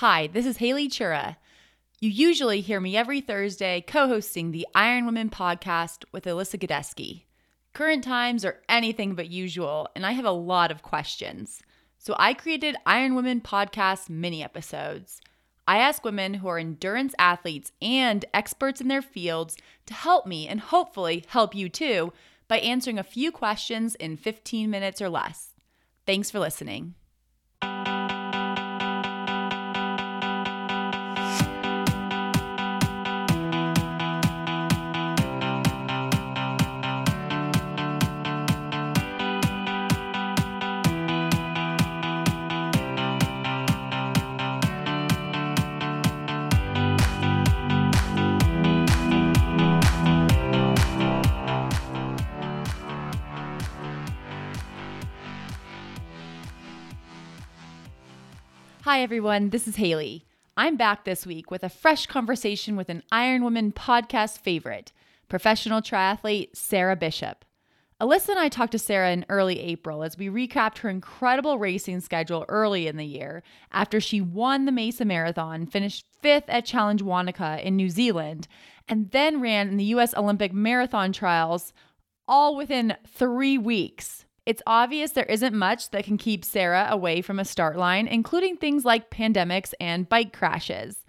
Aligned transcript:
Hi, 0.00 0.28
this 0.28 0.46
is 0.46 0.56
Haley 0.56 0.88
Chura. 0.88 1.36
You 2.00 2.08
usually 2.08 2.62
hear 2.62 2.80
me 2.80 2.96
every 2.96 3.20
Thursday 3.20 3.84
co 3.86 4.08
hosting 4.08 4.50
the 4.50 4.66
Iron 4.74 5.04
Women 5.04 5.28
podcast 5.28 6.06
with 6.10 6.24
Alyssa 6.24 6.58
Godesky. 6.58 7.24
Current 7.74 8.02
times 8.02 8.42
are 8.46 8.62
anything 8.66 9.14
but 9.14 9.28
usual, 9.28 9.90
and 9.94 10.06
I 10.06 10.12
have 10.12 10.24
a 10.24 10.30
lot 10.30 10.70
of 10.70 10.80
questions. 10.80 11.60
So 11.98 12.16
I 12.18 12.32
created 12.32 12.76
Iron 12.86 13.14
Women 13.14 13.42
podcast 13.42 14.08
mini 14.08 14.42
episodes. 14.42 15.20
I 15.68 15.76
ask 15.76 16.02
women 16.02 16.32
who 16.32 16.48
are 16.48 16.56
endurance 16.56 17.14
athletes 17.18 17.70
and 17.82 18.24
experts 18.32 18.80
in 18.80 18.88
their 18.88 19.02
fields 19.02 19.58
to 19.84 19.92
help 19.92 20.26
me 20.26 20.48
and 20.48 20.60
hopefully 20.60 21.26
help 21.28 21.54
you 21.54 21.68
too 21.68 22.14
by 22.48 22.60
answering 22.60 22.98
a 22.98 23.02
few 23.02 23.30
questions 23.30 23.96
in 23.96 24.16
15 24.16 24.70
minutes 24.70 25.02
or 25.02 25.10
less. 25.10 25.52
Thanks 26.06 26.30
for 26.30 26.38
listening. 26.38 26.94
Hi, 58.90 59.02
everyone. 59.02 59.50
This 59.50 59.68
is 59.68 59.76
Haley. 59.76 60.26
I'm 60.56 60.76
back 60.76 61.04
this 61.04 61.24
week 61.24 61.48
with 61.48 61.62
a 61.62 61.68
fresh 61.68 62.06
conversation 62.06 62.74
with 62.74 62.88
an 62.88 63.04
Iron 63.12 63.44
Woman 63.44 63.70
podcast 63.70 64.40
favorite, 64.40 64.90
professional 65.28 65.80
triathlete 65.80 66.56
Sarah 66.56 66.96
Bishop. 66.96 67.44
Alyssa 68.00 68.30
and 68.30 68.40
I 68.40 68.48
talked 68.48 68.72
to 68.72 68.80
Sarah 68.80 69.12
in 69.12 69.24
early 69.28 69.60
April 69.60 70.02
as 70.02 70.18
we 70.18 70.26
recapped 70.26 70.78
her 70.78 70.88
incredible 70.88 71.56
racing 71.56 72.00
schedule 72.00 72.44
early 72.48 72.88
in 72.88 72.96
the 72.96 73.06
year 73.06 73.44
after 73.70 74.00
she 74.00 74.20
won 74.20 74.64
the 74.64 74.72
Mesa 74.72 75.04
Marathon, 75.04 75.66
finished 75.66 76.04
fifth 76.20 76.48
at 76.48 76.64
Challenge 76.64 77.00
Wanaka 77.00 77.64
in 77.64 77.76
New 77.76 77.90
Zealand, 77.90 78.48
and 78.88 79.12
then 79.12 79.40
ran 79.40 79.68
in 79.68 79.76
the 79.76 79.84
U.S. 79.84 80.14
Olympic 80.16 80.52
Marathon 80.52 81.12
trials 81.12 81.72
all 82.26 82.56
within 82.56 82.96
three 83.06 83.56
weeks. 83.56 84.24
It's 84.46 84.62
obvious 84.66 85.12
there 85.12 85.24
isn't 85.24 85.54
much 85.54 85.90
that 85.90 86.04
can 86.04 86.16
keep 86.16 86.44
Sarah 86.44 86.88
away 86.90 87.20
from 87.22 87.38
a 87.38 87.44
start 87.44 87.76
line, 87.76 88.06
including 88.06 88.56
things 88.56 88.84
like 88.84 89.10
pandemics 89.10 89.74
and 89.80 90.08
bike 90.08 90.32
crashes. 90.32 91.04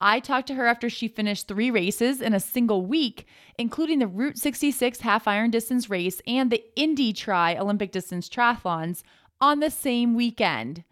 I 0.00 0.18
talked 0.18 0.48
to 0.48 0.54
her 0.54 0.66
after 0.66 0.90
she 0.90 1.06
finished 1.06 1.46
three 1.46 1.70
races 1.70 2.20
in 2.20 2.34
a 2.34 2.40
single 2.40 2.84
week, 2.84 3.24
including 3.56 4.00
the 4.00 4.08
Route 4.08 4.36
66 4.36 5.00
half 5.00 5.28
iron 5.28 5.50
distance 5.50 5.88
race 5.88 6.20
and 6.26 6.50
the 6.50 6.64
Indy 6.74 7.12
Tri 7.12 7.56
Olympic 7.56 7.92
distance 7.92 8.28
triathlons 8.28 9.02
on 9.40 9.60
the 9.60 9.70
same 9.70 10.16
weekend. 10.16 10.82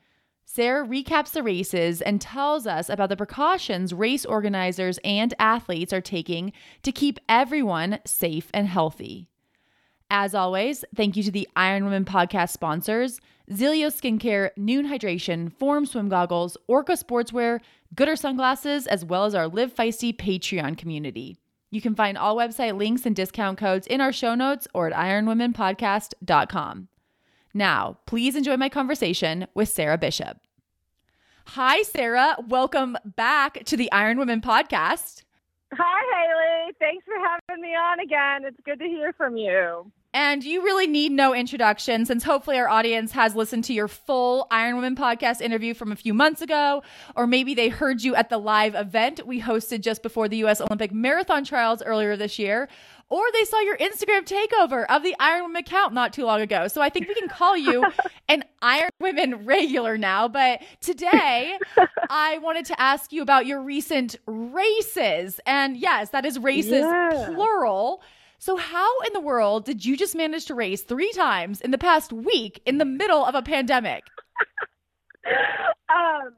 Sarah 0.44 0.86
recaps 0.86 1.32
the 1.32 1.42
races 1.42 2.00
and 2.00 2.20
tells 2.20 2.66
us 2.66 2.88
about 2.88 3.08
the 3.08 3.16
precautions 3.16 3.92
race 3.92 4.24
organizers 4.24 4.98
and 5.04 5.34
athletes 5.40 5.92
are 5.92 6.00
taking 6.00 6.52
to 6.82 6.92
keep 6.92 7.18
everyone 7.28 7.98
safe 8.04 8.48
and 8.54 8.68
healthy. 8.68 9.28
As 10.12 10.34
always, 10.34 10.84
thank 10.96 11.16
you 11.16 11.22
to 11.22 11.30
the 11.30 11.48
Iron 11.54 11.84
Women 11.84 12.04
podcast 12.04 12.50
sponsors 12.50 13.20
Zealios 13.48 14.00
Skincare, 14.00 14.50
Nuun 14.58 14.86
Hydration, 14.86 15.52
Form 15.52 15.86
Swim 15.86 16.08
Goggles, 16.08 16.56
Orca 16.66 16.92
Sportswear, 16.92 17.60
Goodr 17.94 18.18
Sunglasses, 18.18 18.88
as 18.88 19.04
well 19.04 19.24
as 19.24 19.34
our 19.36 19.46
Live 19.46 19.74
Feisty 19.74 20.14
Patreon 20.14 20.76
community. 20.76 21.36
You 21.70 21.80
can 21.80 21.94
find 21.94 22.18
all 22.18 22.36
website 22.36 22.76
links 22.76 23.06
and 23.06 23.14
discount 23.14 23.58
codes 23.58 23.86
in 23.86 24.00
our 24.00 24.12
show 24.12 24.34
notes 24.34 24.66
or 24.74 24.88
at 24.88 24.92
ironwomenpodcast.com. 24.92 26.88
Now, 27.54 27.98
please 28.06 28.34
enjoy 28.34 28.56
my 28.56 28.68
conversation 28.68 29.46
with 29.54 29.68
Sarah 29.68 29.98
Bishop. 29.98 30.38
Hi, 31.46 31.82
Sarah. 31.82 32.36
Welcome 32.48 32.96
back 33.04 33.64
to 33.64 33.76
the 33.76 33.90
Iron 33.92 34.18
Women 34.18 34.40
podcast. 34.40 35.22
Hi, 35.72 36.26
Haley. 36.26 36.74
Thanks 36.80 37.04
for 37.04 37.14
having 37.16 37.62
me 37.62 37.70
on 37.70 38.00
again. 38.00 38.44
It's 38.44 38.60
good 38.64 38.80
to 38.80 38.86
hear 38.86 39.12
from 39.12 39.36
you. 39.36 39.90
And 40.12 40.42
you 40.42 40.62
really 40.64 40.88
need 40.88 41.12
no 41.12 41.32
introduction 41.32 42.04
since 42.04 42.24
hopefully 42.24 42.58
our 42.58 42.68
audience 42.68 43.12
has 43.12 43.36
listened 43.36 43.62
to 43.64 43.72
your 43.72 43.86
full 43.86 44.48
Iron 44.50 44.74
Woman 44.74 44.96
podcast 44.96 45.40
interview 45.40 45.72
from 45.72 45.92
a 45.92 45.96
few 45.96 46.12
months 46.12 46.42
ago, 46.42 46.82
or 47.14 47.28
maybe 47.28 47.54
they 47.54 47.68
heard 47.68 48.02
you 48.02 48.16
at 48.16 48.28
the 48.28 48.38
live 48.38 48.74
event 48.74 49.24
we 49.24 49.40
hosted 49.40 49.82
just 49.82 50.02
before 50.02 50.26
the 50.28 50.38
US 50.44 50.60
Olympic 50.60 50.92
Marathon 50.92 51.44
trials 51.44 51.80
earlier 51.80 52.16
this 52.16 52.40
year, 52.40 52.68
or 53.08 53.22
they 53.32 53.44
saw 53.44 53.60
your 53.60 53.76
Instagram 53.78 54.24
takeover 54.24 54.84
of 54.88 55.04
the 55.04 55.14
Iron 55.20 55.42
Woman 55.42 55.60
account 55.60 55.94
not 55.94 56.12
too 56.12 56.24
long 56.24 56.40
ago. 56.40 56.66
So 56.66 56.80
I 56.80 56.88
think 56.88 57.06
we 57.06 57.14
can 57.14 57.28
call 57.28 57.56
you 57.56 57.84
an 58.28 58.42
Iron 58.62 58.90
Women 58.98 59.44
regular 59.44 59.96
now. 59.96 60.26
But 60.26 60.62
today, 60.80 61.56
I 62.10 62.38
wanted 62.38 62.66
to 62.66 62.80
ask 62.80 63.12
you 63.12 63.22
about 63.22 63.46
your 63.46 63.62
recent 63.62 64.16
races. 64.26 65.40
And 65.46 65.76
yes, 65.76 66.10
that 66.10 66.24
is 66.24 66.36
races 66.38 66.82
yeah. 66.82 67.30
plural. 67.32 68.02
So, 68.40 68.56
how 68.56 69.00
in 69.00 69.12
the 69.12 69.20
world 69.20 69.66
did 69.66 69.84
you 69.84 69.98
just 69.98 70.16
manage 70.16 70.46
to 70.46 70.54
race 70.54 70.80
three 70.82 71.12
times 71.12 71.60
in 71.60 71.72
the 71.72 71.78
past 71.78 72.10
week 72.10 72.62
in 72.64 72.78
the 72.78 72.86
middle 72.86 73.22
of 73.22 73.34
a 73.34 73.42
pandemic? 73.42 74.02
um, 75.90 76.32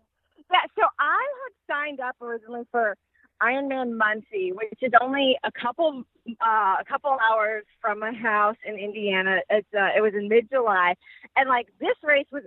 yeah, 0.52 0.66
so 0.76 0.82
I 0.98 1.24
had 1.44 1.72
signed 1.72 2.00
up 2.00 2.16
originally 2.20 2.64
for 2.72 2.96
Ironman 3.40 3.96
Muncie, 3.96 4.50
which 4.52 4.80
is 4.82 4.90
only 5.00 5.38
a 5.44 5.52
couple 5.52 6.02
uh, 6.28 6.76
a 6.80 6.84
couple 6.88 7.16
hours 7.30 7.62
from 7.80 8.00
my 8.00 8.12
house 8.12 8.56
in 8.66 8.74
Indiana. 8.74 9.38
It's 9.48 9.68
uh, 9.72 9.90
it 9.96 10.00
was 10.00 10.12
in 10.12 10.28
mid 10.28 10.50
July, 10.50 10.96
and 11.36 11.48
like 11.48 11.68
this 11.78 11.94
race 12.02 12.26
was 12.32 12.42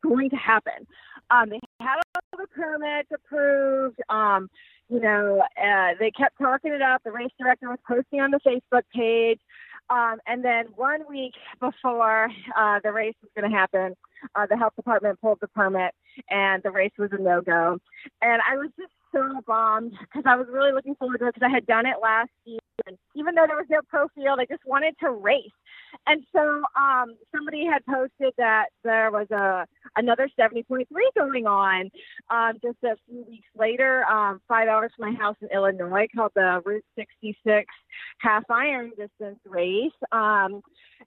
going 0.00 0.30
to 0.30 0.36
happen. 0.36 0.86
Um, 1.32 1.50
they 1.50 1.58
had 1.80 1.96
all 2.14 2.38
the 2.38 2.46
permits 2.54 3.08
approved. 3.12 3.98
Um, 4.08 4.48
you 4.92 5.00
know, 5.00 5.42
uh, 5.56 5.94
they 5.98 6.10
kept 6.10 6.36
talking 6.38 6.72
it 6.72 6.82
up. 6.82 7.02
The 7.02 7.12
race 7.12 7.30
director 7.38 7.70
was 7.70 7.78
posting 7.88 8.20
on 8.20 8.30
the 8.30 8.40
Facebook 8.46 8.82
page. 8.94 9.40
Um, 9.88 10.18
and 10.26 10.44
then 10.44 10.66
one 10.76 11.00
week 11.08 11.32
before 11.60 12.28
uh, 12.56 12.80
the 12.84 12.92
race 12.92 13.14
was 13.22 13.30
going 13.34 13.50
to 13.50 13.56
happen, 13.56 13.94
uh, 14.34 14.46
the 14.46 14.56
health 14.56 14.74
department 14.76 15.20
pulled 15.20 15.38
the 15.40 15.48
permit 15.48 15.94
and 16.30 16.62
the 16.62 16.70
race 16.70 16.92
was 16.98 17.10
a 17.12 17.20
no 17.20 17.40
go. 17.40 17.78
And 18.20 18.42
I 18.48 18.56
was 18.56 18.70
just 18.78 18.92
so 19.12 19.40
bummed 19.46 19.92
because 20.00 20.24
I 20.26 20.36
was 20.36 20.46
really 20.50 20.72
looking 20.72 20.94
forward 20.94 21.18
to 21.18 21.28
it 21.28 21.34
because 21.34 21.48
I 21.50 21.54
had 21.54 21.66
done 21.66 21.86
it 21.86 21.96
last 22.02 22.30
year. 22.44 22.58
And 22.86 22.96
even 23.14 23.34
though 23.34 23.46
there 23.46 23.56
was 23.56 23.66
no 23.70 23.80
pro 23.88 24.08
field, 24.14 24.40
I 24.40 24.46
just 24.46 24.64
wanted 24.66 24.94
to 25.00 25.10
race. 25.10 25.50
And 26.06 26.24
so 26.34 26.62
um, 26.78 27.16
somebody 27.34 27.66
had 27.66 27.84
posted 27.86 28.34
that 28.38 28.66
there 28.84 29.10
was 29.10 29.30
a 29.30 29.66
another 29.96 30.28
70.3 30.38 30.86
going 31.16 31.46
on 31.46 31.90
um, 32.30 32.54
just 32.62 32.78
a 32.84 32.96
few 33.06 33.24
weeks 33.28 33.48
later, 33.56 34.04
um, 34.06 34.40
five 34.48 34.68
hours 34.68 34.92
from 34.96 35.12
my 35.12 35.18
house 35.18 35.36
in 35.40 35.48
Illinois, 35.52 36.06
called 36.14 36.32
the 36.34 36.62
Route 36.64 36.84
66 36.96 37.66
Half 38.18 38.44
Iron 38.50 38.90
Distance 38.90 39.38
Race. 39.46 39.92
Um, 40.10 40.62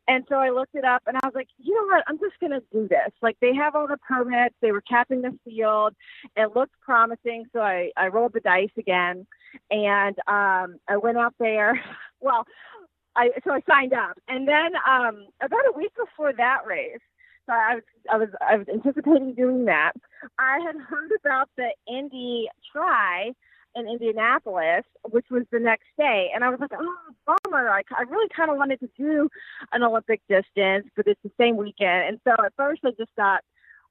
and 0.08 0.24
so 0.30 0.36
I 0.36 0.50
looked 0.50 0.76
it 0.76 0.86
up 0.86 1.04
and 1.08 1.18
I 1.18 1.26
was 1.26 1.34
like, 1.36 1.48
you 1.58 1.74
know 1.74 1.96
what? 1.96 2.04
I'm 2.08 2.20
just 2.20 2.40
going 2.40 2.52
to 2.52 2.64
do 2.72 2.88
this. 2.88 3.12
Like 3.22 3.38
they 3.42 3.54
have 3.56 3.76
all 3.76 3.88
the 3.88 3.98
permits. 3.98 4.56
They 4.62 4.72
were 4.72 4.82
capping 4.82 5.22
the 5.22 5.38
field. 5.44 5.94
It 6.36 6.56
looked 6.56 6.80
promising. 6.82 7.46
So 7.54 7.60
I, 7.60 7.92
I 7.98 8.08
rolled 8.08 8.34
the 8.34 8.40
dice 8.40 8.70
again 8.78 9.26
and 9.72 10.16
um, 10.28 10.80
I 10.88 10.98
went 11.02 11.18
out 11.18 11.36
there. 11.40 11.82
Well, 12.22 12.46
I 13.16 13.30
so 13.44 13.52
I 13.52 13.62
signed 13.70 13.94
up, 13.94 14.18
and 14.28 14.48
then 14.48 14.72
um, 14.90 15.28
about 15.42 15.68
a 15.68 15.78
week 15.78 15.92
before 15.96 16.34
that 16.34 16.66
race, 16.66 16.98
so 17.46 17.54
I 17.54 17.76
was 17.76 17.84
I 18.12 18.18
was 18.18 18.30
I 18.42 18.58
was 18.58 18.68
anticipating 18.68 19.34
doing 19.36 19.66
that. 19.66 19.94
I 20.40 20.60
had 20.66 20.76
heard 20.76 21.12
about 21.20 21.50
the 21.58 21.70
Indy 21.88 22.50
Tri 22.72 23.32
in 23.76 23.88
Indianapolis, 23.88 24.86
which 25.10 25.26
was 25.30 25.44
the 25.52 25.60
next 25.60 25.88
day, 25.98 26.32
and 26.34 26.44
I 26.44 26.50
was 26.50 26.60
like, 26.60 26.72
oh 26.74 26.96
bummer! 27.26 27.70
I, 27.70 27.82
I 27.98 28.04
really 28.04 28.30
kind 28.36 28.50
of 28.50 28.58
wanted 28.58 28.80
to 28.80 28.90
do 28.98 29.30
an 29.72 29.84
Olympic 29.84 30.22
distance, 30.30 30.88
but 30.96 31.08
it's 31.08 31.22
the 31.24 31.32
same 31.40 31.58
weekend, 31.58 32.08
and 32.08 32.20
so 32.24 32.44
at 32.44 32.54
first 32.56 32.82
I 32.86 32.92
just 32.98 33.12
thought, 33.16 33.42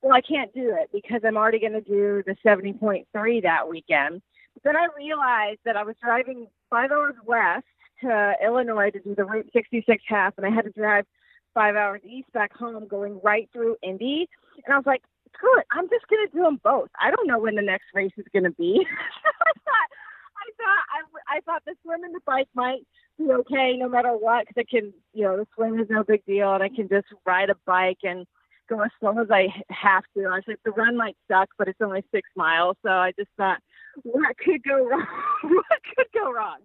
well, 0.03 0.15
I 0.15 0.21
can't 0.21 0.53
do 0.55 0.75
it 0.79 0.91
because 0.93 1.21
I'm 1.25 1.37
already 1.37 1.61
going 1.61 1.73
to 1.73 1.81
do 1.81 2.23
the 2.27 2.37
70.3 2.45 3.43
that 3.43 3.69
weekend. 3.69 4.23
But 4.55 4.63
then 4.63 4.77
I 4.77 4.89
realized 4.97 5.61
that 5.65 5.77
I 5.77 5.83
was 5.83 5.97
driving 6.03 6.47
five 6.71 6.91
hours 6.91 7.15
west 7.25 7.65
to 8.03 8.35
Illinois 8.45 8.91
to 8.91 9.01
do 9.01 9.15
the 9.15 9.25
Route 9.25 9.49
66 9.53 10.03
half, 10.07 10.35
and 10.37 10.47
I 10.47 10.51
had 10.51 10.65
to 10.65 10.71
drive 10.71 11.07
five 11.55 11.77
hours 11.77 12.03
east 12.05 12.33
back 12.33 12.55
home, 12.57 12.87
going 12.89 13.21
right 13.23 13.49
through 13.53 13.77
Indy. 13.83 14.29
And 14.65 14.75
I 14.75 14.77
was 14.77 14.87
like, 14.87 15.03
screw 15.35 15.59
it, 15.59 15.67
I'm 15.71 15.89
just 15.89 16.07
gonna 16.09 16.29
do 16.33 16.43
them 16.43 16.61
both. 16.63 16.89
I 17.01 17.11
don't 17.11 17.27
know 17.27 17.39
when 17.39 17.55
the 17.55 17.63
next 17.63 17.87
race 17.95 18.13
is 18.17 18.27
gonna 18.33 18.51
be. 18.51 18.85
I 18.85 19.53
thought, 19.65 19.89
I 20.37 20.51
thought, 20.59 20.85
I, 20.93 21.37
I 21.37 21.41
thought 21.41 21.63
the 21.65 21.75
swim 21.83 22.05
and 22.05 22.15
the 22.15 22.21
bike 22.27 22.49
might 22.55 22.83
be 23.19 23.31
okay 23.31 23.77
no 23.77 23.89
matter 23.89 24.13
what, 24.13 24.47
because 24.47 24.65
I 24.67 24.71
can, 24.71 24.93
you 25.13 25.25
know, 25.25 25.37
the 25.37 25.47
swim 25.55 25.79
is 25.81 25.89
no 25.89 26.05
big 26.05 26.25
deal, 26.27 26.55
and 26.55 26.63
I 26.63 26.69
can 26.69 26.89
just 26.89 27.07
ride 27.25 27.51
a 27.51 27.57
bike 27.67 27.99
and 28.03 28.27
go 28.69 28.81
as 28.81 28.91
slow 29.01 29.19
as 29.21 29.29
I 29.31 29.49
have 29.71 30.05
to. 30.17 30.25
I 30.25 30.37
was 30.37 30.45
like, 30.47 30.61
the 30.65 30.73
run 30.73 30.97
might 30.97 31.17
suck, 31.31 31.49
but 31.59 31.69
it's 31.69 31.81
only 31.83 32.05
six 32.13 32.29
miles, 32.37 32.77
so 32.83 32.91
I 32.91 33.13
just 33.19 33.31
thought, 33.37 33.59
what 34.03 34.37
could 34.39 34.63
go 34.65 34.87
wrong? 34.87 35.07
what 35.43 35.81
could 35.97 36.07
go 36.15 36.33
wrong? 36.33 36.59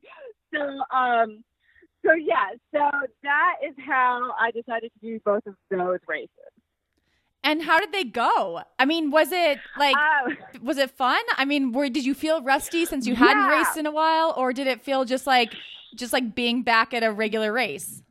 So, 0.53 0.59
um, 0.95 1.43
so 2.05 2.13
yeah, 2.13 2.51
so 2.73 2.89
that 3.23 3.55
is 3.65 3.75
how 3.85 4.33
I 4.39 4.51
decided 4.51 4.91
to 4.93 4.99
do 5.01 5.19
both 5.23 5.45
of 5.45 5.55
those 5.69 5.99
races. 6.07 6.29
And 7.43 7.63
how 7.63 7.79
did 7.79 7.93
they 7.93 8.03
go? 8.03 8.61
I 8.77 8.85
mean, 8.85 9.11
was 9.11 9.31
it 9.31 9.59
like 9.77 9.95
uh, 9.95 10.31
was 10.61 10.77
it 10.77 10.91
fun? 10.91 11.21
I 11.37 11.45
mean, 11.45 11.71
were 11.71 11.89
did 11.89 12.05
you 12.05 12.13
feel 12.13 12.41
rusty 12.41 12.85
since 12.85 13.07
you 13.07 13.15
hadn't 13.15 13.47
raced 13.47 13.77
in 13.77 13.85
a 13.85 13.91
while 13.91 14.33
or 14.35 14.51
did 14.51 14.67
it 14.67 14.81
feel 14.81 15.05
just 15.05 15.25
like 15.25 15.53
just 15.95 16.11
like 16.11 16.35
being 16.35 16.63
back 16.63 16.93
at 16.93 17.03
a 17.03 17.11
regular 17.11 17.53
race? 17.53 18.03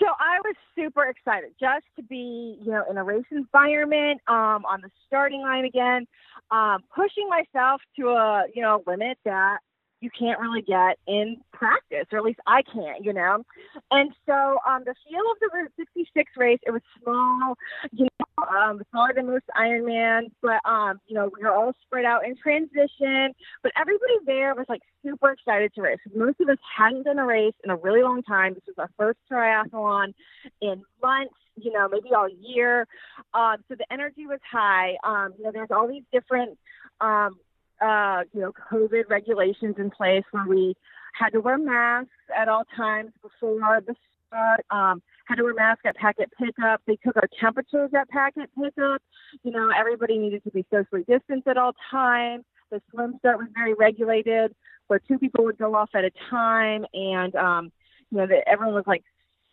So 0.00 0.06
I 0.06 0.38
was 0.42 0.56
super 0.74 1.04
excited 1.04 1.50
just 1.60 1.84
to 1.96 2.02
be, 2.02 2.58
you 2.62 2.72
know, 2.72 2.84
in 2.90 2.96
a 2.96 3.04
race 3.04 3.26
environment, 3.30 4.22
um, 4.26 4.64
on 4.64 4.80
the 4.80 4.90
starting 5.06 5.42
line 5.42 5.66
again, 5.66 6.06
um, 6.50 6.82
pushing 6.94 7.28
myself 7.28 7.82
to 7.98 8.08
a, 8.08 8.44
you 8.54 8.62
know, 8.62 8.82
limit 8.86 9.18
that 9.26 9.58
you 10.00 10.10
can't 10.18 10.40
really 10.40 10.62
get 10.62 10.98
in 11.06 11.36
practice, 11.52 12.06
or 12.12 12.18
at 12.18 12.24
least 12.24 12.40
I 12.46 12.62
can't, 12.62 13.04
you 13.04 13.12
know. 13.12 13.44
And 13.90 14.12
so 14.26 14.58
um, 14.68 14.82
the 14.84 14.94
feel 15.08 15.20
of 15.30 15.38
the 15.40 15.50
Route 15.52 15.72
66 15.76 16.32
race, 16.36 16.58
it 16.66 16.70
was 16.70 16.82
small, 17.02 17.56
you 17.92 18.06
know, 18.18 18.44
um, 18.44 18.82
smaller 18.90 19.12
than 19.14 19.26
most 19.26 19.44
Ironman, 19.56 20.30
but 20.40 20.60
um, 20.68 21.00
you 21.06 21.14
know, 21.14 21.30
we 21.36 21.44
were 21.44 21.52
all 21.52 21.72
spread 21.82 22.04
out 22.04 22.24
in 22.24 22.34
transition. 22.36 23.34
But 23.62 23.72
everybody 23.78 24.14
there 24.26 24.54
was 24.54 24.66
like 24.68 24.82
super 25.04 25.32
excited 25.32 25.72
to 25.74 25.82
race. 25.82 25.98
Most 26.14 26.40
of 26.40 26.48
us 26.48 26.58
hadn't 26.76 27.04
done 27.04 27.18
a 27.18 27.26
race 27.26 27.54
in 27.64 27.70
a 27.70 27.76
really 27.76 28.02
long 28.02 28.22
time. 28.22 28.54
This 28.54 28.64
was 28.66 28.76
our 28.78 28.90
first 28.96 29.18
triathlon 29.30 30.14
in 30.60 30.82
months 31.02 31.34
you 31.56 31.72
know, 31.72 31.88
maybe 31.90 32.14
all 32.16 32.28
year. 32.28 32.86
Um, 33.34 33.56
so 33.68 33.74
the 33.74 33.84
energy 33.92 34.26
was 34.26 34.38
high. 34.50 34.94
Um, 35.04 35.34
you 35.36 35.44
know, 35.44 35.52
there's 35.52 35.70
all 35.70 35.86
these 35.86 36.04
different 36.12 36.56
um, 37.00 37.38
uh, 37.80 38.22
you 38.32 38.40
know, 38.40 38.52
COVID 38.70 39.08
regulations 39.08 39.76
in 39.78 39.90
place 39.90 40.24
where 40.30 40.46
we 40.46 40.74
had 41.14 41.30
to 41.30 41.40
wear 41.40 41.58
masks 41.58 42.10
at 42.36 42.48
all 42.48 42.64
times 42.76 43.10
before 43.22 43.80
the 43.86 43.94
start. 44.28 44.64
Um, 44.70 45.02
had 45.26 45.36
to 45.36 45.44
wear 45.44 45.54
masks 45.54 45.82
at 45.84 45.96
packet 45.96 46.30
pickup. 46.38 46.82
They 46.86 46.96
took 46.96 47.16
our 47.16 47.28
temperatures 47.40 47.90
at 47.98 48.08
packet 48.08 48.50
pickup. 48.60 49.02
You 49.42 49.52
know, 49.52 49.70
everybody 49.76 50.18
needed 50.18 50.44
to 50.44 50.50
be 50.50 50.64
socially 50.70 51.04
distanced 51.08 51.46
at 51.46 51.56
all 51.56 51.72
times. 51.90 52.44
The 52.70 52.80
swim 52.90 53.14
start 53.18 53.38
was 53.38 53.48
very 53.54 53.74
regulated, 53.74 54.54
where 54.88 55.00
two 55.00 55.18
people 55.18 55.44
would 55.44 55.58
go 55.58 55.74
off 55.74 55.90
at 55.94 56.04
a 56.04 56.10
time, 56.28 56.84
and 56.94 57.34
um, 57.34 57.72
you 58.10 58.18
know, 58.18 58.26
that 58.26 58.44
everyone 58.46 58.74
was 58.74 58.84
like 58.86 59.02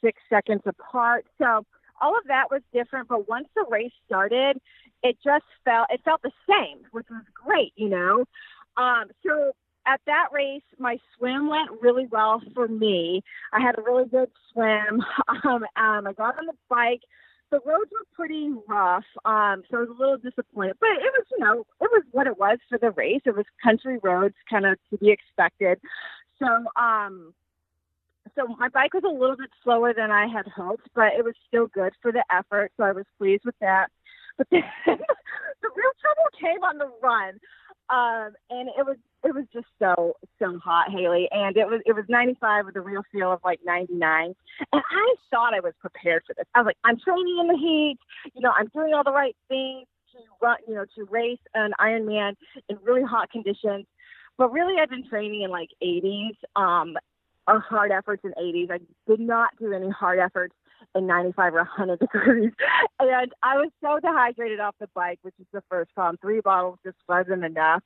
six 0.03 0.19
seconds 0.30 0.62
apart. 0.65 1.25
So 1.38 1.65
all 2.01 2.18
of 2.18 2.25
that 2.27 2.45
was 2.51 2.62
different. 2.73 3.07
But 3.07 3.27
once 3.27 3.47
the 3.56 3.65
race 3.69 3.91
started, 4.06 4.59
it 5.03 5.17
just 5.23 5.45
felt 5.63 5.88
it 5.89 6.01
felt 6.03 6.21
the 6.21 6.31
same, 6.49 6.79
which 6.91 7.07
was 7.09 7.23
great, 7.33 7.73
you 7.75 7.89
know. 7.89 8.25
Um, 8.77 9.05
so 9.25 9.53
at 9.88 10.01
that 10.05 10.27
race, 10.33 10.63
my 10.77 10.97
swim 11.17 11.49
went 11.49 11.81
really 11.81 12.07
well 12.11 12.41
for 12.53 12.67
me. 12.67 13.23
I 13.53 13.61
had 13.61 13.77
a 13.77 13.81
really 13.81 14.05
good 14.05 14.29
swim. 14.51 15.03
Um, 15.44 15.63
um, 15.75 16.07
I 16.07 16.13
got 16.13 16.38
on 16.39 16.47
the 16.47 16.53
bike. 16.69 17.01
The 17.51 17.59
roads 17.65 17.91
were 17.91 18.05
pretty 18.13 18.49
rough, 18.67 19.05
um, 19.23 19.63
so 19.69 19.77
I 19.77 19.79
was 19.81 19.89
a 19.89 19.99
little 19.99 20.17
disappointed. 20.17 20.75
But 20.81 20.89
it 20.89 21.13
was, 21.13 21.25
you 21.31 21.39
know, 21.39 21.61
it 21.79 21.89
was 21.91 22.03
what 22.11 22.27
it 22.27 22.38
was 22.38 22.57
for 22.67 22.77
the 22.77 22.91
race. 22.91 23.21
It 23.25 23.35
was 23.35 23.45
country 23.63 23.99
roads, 24.03 24.35
kind 24.49 24.65
of 24.65 24.77
to 24.89 24.97
be 24.97 25.11
expected. 25.11 25.79
So, 26.39 26.47
um, 26.75 27.33
so 28.35 28.47
my 28.59 28.69
bike 28.69 28.94
was 28.94 29.03
a 29.05 29.07
little 29.07 29.38
bit 29.38 29.49
slower 29.63 29.94
than 29.94 30.11
I 30.11 30.27
had 30.27 30.47
hoped, 30.47 30.89
but 30.94 31.13
it 31.17 31.23
was 31.23 31.35
still 31.47 31.67
good 31.67 31.94
for 32.01 32.11
the 32.11 32.23
effort. 32.29 32.71
So 32.77 32.83
I 32.83 32.91
was 32.91 33.05
pleased 33.17 33.44
with 33.45 33.55
that. 33.61 33.88
But 34.37 34.47
then 34.51 34.63
the 34.85 35.69
real 35.75 35.93
trouble 36.01 36.29
came 36.39 36.63
on 36.63 36.77
the 36.77 36.91
run. 37.01 37.39
Um, 37.89 38.35
and 38.49 38.67
it 38.77 38.85
was 38.85 38.97
it 39.23 39.33
was 39.33 39.45
just 39.53 39.67
so 39.79 40.17
so 40.39 40.59
hot, 40.59 40.91
Haley, 40.91 41.29
and 41.31 41.55
it 41.55 41.65
was 41.67 41.81
it 41.85 41.93
was 41.93 42.03
95 42.09 42.65
with 42.65 42.75
a 42.75 42.81
real 42.81 43.01
feel 43.13 43.31
of 43.31 43.39
like 43.45 43.61
99, 43.65 44.35
and 44.73 44.83
I 44.91 45.15
thought 45.31 45.53
I 45.53 45.61
was 45.61 45.73
prepared 45.79 46.23
for 46.27 46.33
this. 46.33 46.45
I 46.53 46.59
was 46.59 46.65
like, 46.65 46.77
I'm 46.83 46.99
training 46.99 47.37
in 47.39 47.47
the 47.47 47.57
heat, 47.57 47.97
you 48.35 48.41
know, 48.41 48.51
I'm 48.51 48.67
doing 48.75 48.93
all 48.93 49.05
the 49.05 49.13
right 49.13 49.35
things 49.47 49.87
to 50.11 50.17
run, 50.41 50.57
you 50.67 50.75
know, 50.75 50.83
to 50.95 51.05
race 51.05 51.39
an 51.53 51.71
Ironman 51.79 52.35
in 52.67 52.77
really 52.83 53.03
hot 53.03 53.31
conditions. 53.31 53.85
But 54.37 54.51
really, 54.51 54.81
I've 54.81 54.89
been 54.89 55.07
training 55.07 55.43
in 55.43 55.49
like 55.49 55.69
80s, 55.81 56.35
um, 56.57 56.97
or 57.47 57.59
hard 57.61 57.91
efforts 57.91 58.23
in 58.25 58.33
80s. 58.33 58.69
I 58.69 58.79
did 59.07 59.21
not 59.21 59.51
do 59.59 59.71
any 59.71 59.89
hard 59.89 60.19
efforts 60.19 60.53
in 60.95 61.07
95 61.07 61.53
or 61.53 61.57
100 61.57 62.00
degrees. 62.00 62.51
And 63.00 63.33
I 63.44 63.57
was 63.57 63.71
so 63.81 64.00
dehydrated 64.00 64.59
off 64.59 64.75
the 64.79 64.89
bike, 64.94 65.19
which 65.21 65.35
is 65.39 65.47
the 65.53 65.63
first 65.69 65.94
problem. 65.94 66.18
Three 66.21 66.41
bottles 66.41 66.79
just 66.83 66.97
wasn't 67.07 67.44
enough. 67.44 67.83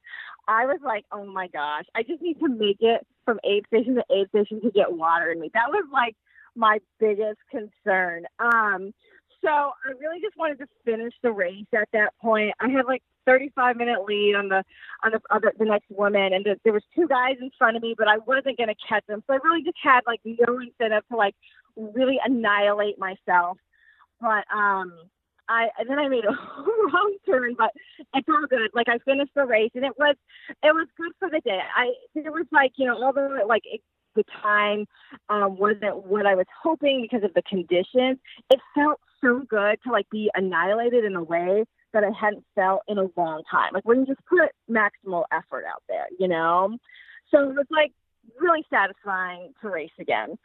I 0.47 0.65
was 0.65 0.79
like, 0.83 1.05
oh 1.11 1.25
my 1.25 1.47
gosh, 1.47 1.85
I 1.95 2.03
just 2.03 2.21
need 2.21 2.39
to 2.39 2.49
make 2.49 2.77
it 2.79 3.05
from 3.25 3.39
aid 3.43 3.65
station 3.67 3.95
to 3.95 4.03
aid 4.09 4.29
station 4.29 4.61
to 4.61 4.71
get 4.71 4.93
water 4.93 5.31
in 5.31 5.39
me. 5.39 5.51
That 5.53 5.69
was 5.69 5.85
like 5.91 6.15
my 6.55 6.79
biggest 6.99 7.39
concern. 7.49 8.25
Um, 8.39 8.93
so 9.43 9.49
I 9.49 9.91
really 9.99 10.21
just 10.21 10.37
wanted 10.37 10.59
to 10.59 10.67
finish 10.85 11.13
the 11.23 11.31
race 11.31 11.65
at 11.73 11.89
that 11.93 12.13
point. 12.21 12.53
I 12.59 12.69
had 12.69 12.85
like 12.85 13.01
35 13.25 13.75
minute 13.75 14.03
lead 14.05 14.35
on 14.35 14.49
the 14.49 14.63
on 15.03 15.11
the 15.11 15.21
other 15.29 15.53
the 15.57 15.65
next 15.65 15.89
woman, 15.89 16.33
and 16.33 16.45
the, 16.45 16.59
there 16.63 16.73
was 16.73 16.83
two 16.95 17.07
guys 17.07 17.37
in 17.41 17.49
front 17.57 17.75
of 17.75 17.83
me, 17.83 17.95
but 17.97 18.07
I 18.07 18.17
wasn't 18.19 18.57
going 18.57 18.69
to 18.69 18.75
catch 18.87 19.05
them. 19.07 19.23
So 19.27 19.33
I 19.33 19.39
really 19.43 19.63
just 19.63 19.77
had 19.81 20.01
like 20.05 20.21
no 20.25 20.59
incentive 20.59 21.03
to 21.09 21.17
like 21.17 21.35
really 21.75 22.19
annihilate 22.23 22.97
myself. 22.99 23.57
But 24.19 24.45
um, 24.53 24.93
I 25.49 25.67
then 25.87 25.99
I 25.99 26.07
made 26.07 26.25
a 26.25 26.29
wrong 26.93 27.17
turn, 27.25 27.55
but 27.57 27.71
it's 28.13 28.27
all 28.29 28.45
good. 28.49 28.71
Like 28.73 28.87
I 28.87 28.99
finished 28.99 29.31
the 29.35 29.45
race, 29.45 29.71
and 29.75 29.85
it 29.85 29.93
was 29.97 30.15
it 30.63 30.73
was 30.73 30.87
good 30.97 31.11
for 31.19 31.29
the 31.29 31.41
day. 31.41 31.59
I 31.75 31.91
it 32.15 32.31
was 32.31 32.45
like 32.51 32.73
you 32.77 32.85
know 32.85 33.01
although 33.03 33.35
it, 33.35 33.47
like 33.47 33.63
it, 33.65 33.81
the 34.15 34.23
time 34.41 34.85
um, 35.29 35.57
wasn't 35.57 36.05
what 36.05 36.25
I 36.25 36.35
was 36.35 36.45
hoping 36.61 37.01
because 37.01 37.23
of 37.23 37.33
the 37.33 37.41
conditions, 37.43 38.19
it 38.49 38.59
felt 38.75 38.99
so 39.21 39.41
good 39.49 39.77
to 39.83 39.91
like 39.91 40.09
be 40.09 40.29
annihilated 40.35 41.05
in 41.05 41.15
a 41.15 41.23
way 41.23 41.65
that 41.93 42.03
I 42.03 42.11
hadn't 42.19 42.45
felt 42.55 42.81
in 42.87 42.97
a 42.97 43.07
long 43.17 43.43
time. 43.49 43.71
Like 43.73 43.85
when 43.85 44.01
you 44.01 44.05
just 44.05 44.25
put 44.25 44.51
maximal 44.69 45.23
effort 45.31 45.65
out 45.65 45.83
there, 45.87 46.07
you 46.17 46.27
know. 46.27 46.77
So 47.29 47.49
it 47.49 47.55
was 47.55 47.67
like 47.69 47.91
really 48.39 48.65
satisfying 48.69 49.53
to 49.61 49.69
race 49.69 49.91
again. 49.99 50.37